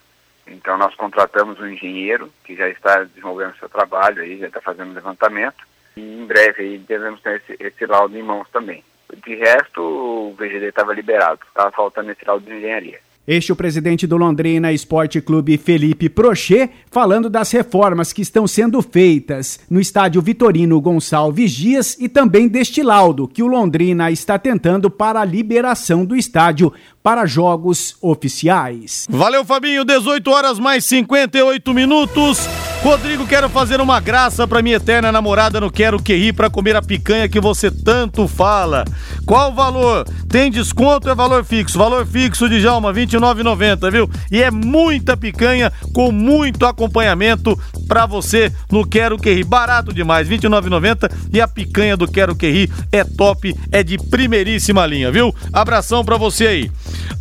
[0.48, 4.94] Então nós contratamos um engenheiro que já está desenvolvendo seu trabalho aí, já está fazendo
[4.94, 5.66] levantamento.
[5.96, 8.84] E em breve aí devemos ter esse, esse laudo em mãos também.
[9.26, 13.00] De resto, o VGD estava liberado, estava faltando esse laudo de engenharia.
[13.28, 18.48] Este é o presidente do Londrina Esporte Clube, Felipe Prochet, falando das reformas que estão
[18.48, 24.40] sendo feitas no estádio Vitorino Gonçalves Dias e também deste laudo que o Londrina está
[24.40, 29.08] tentando para a liberação do estádio para jogos oficiais.
[29.10, 29.84] Valeu, Fabinho.
[29.84, 32.48] 18 horas mais 58 minutos.
[32.84, 36.76] Rodrigo, quero fazer uma graça para minha eterna namorada no Quero Que Ir para comer
[36.76, 38.86] a picanha que você tanto fala.
[39.24, 40.04] Qual o valor?
[40.28, 41.78] Tem desconto é valor fixo?
[41.78, 44.10] Valor fixo de Jalma, R$ 29,90, viu?
[44.32, 49.44] E é muita picanha com muito acompanhamento para você no Quero Que Ir.
[49.44, 54.00] Barato demais, R$ 29,90 e a picanha do Quero Que Ir é top, é de
[54.10, 55.36] primeiríssima linha, viu?
[55.54, 56.72] Abração para você aí.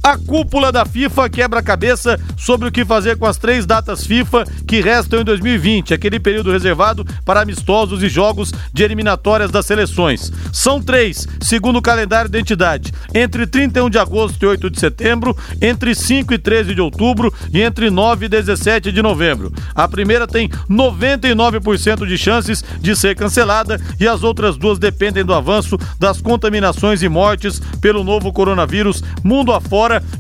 [0.03, 4.07] A cúpula da FIFA quebra a cabeça sobre o que fazer com as três datas
[4.07, 9.67] FIFA que restam em 2020, aquele período reservado para amistosos e jogos de eliminatórias das
[9.67, 10.33] seleções.
[10.53, 15.37] São três, segundo o calendário da entidade, entre 31 de agosto e 8 de setembro,
[15.61, 19.53] entre 5 e 13 de outubro e entre 9 e 17 de novembro.
[19.75, 25.35] A primeira tem 99% de chances de ser cancelada e as outras duas dependem do
[25.35, 29.60] avanço das contaminações e mortes pelo novo coronavírus mundo afora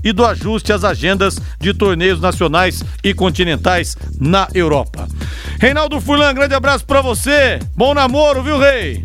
[0.05, 5.09] e do ajuste às agendas de torneios nacionais e continentais na Europa.
[5.59, 7.59] Reinaldo Furlan, grande abraço para você.
[7.77, 9.03] Bom namoro, viu, Rei?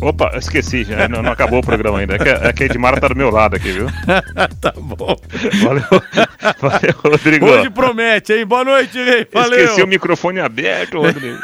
[0.00, 2.14] Opa, esqueci, já, não, não, acabou o programa ainda.
[2.14, 3.86] É que, é que a Edmara tá do meu lado aqui, viu?
[4.60, 5.16] tá bom.
[5.62, 5.84] Valeu,
[6.58, 7.46] valeu, Rodrigo.
[7.46, 8.46] Hoje promete, hein?
[8.46, 9.26] Boa noite, Rei.
[9.30, 9.58] Valeu.
[9.58, 11.38] Esqueci o microfone aberto, Rodrigo.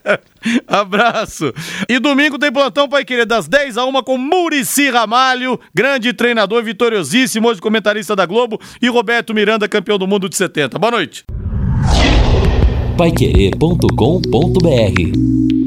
[0.66, 1.52] Abraço.
[1.88, 6.62] E domingo tem plantão Pai Querer das 10 a 1 com Murici Ramalho, grande treinador
[6.62, 10.78] vitoriosíssimo, hoje comentarista da Globo, e Roberto Miranda, campeão do mundo de 70.
[10.78, 11.24] Boa noite.
[12.96, 15.59] Paiquerê.com.br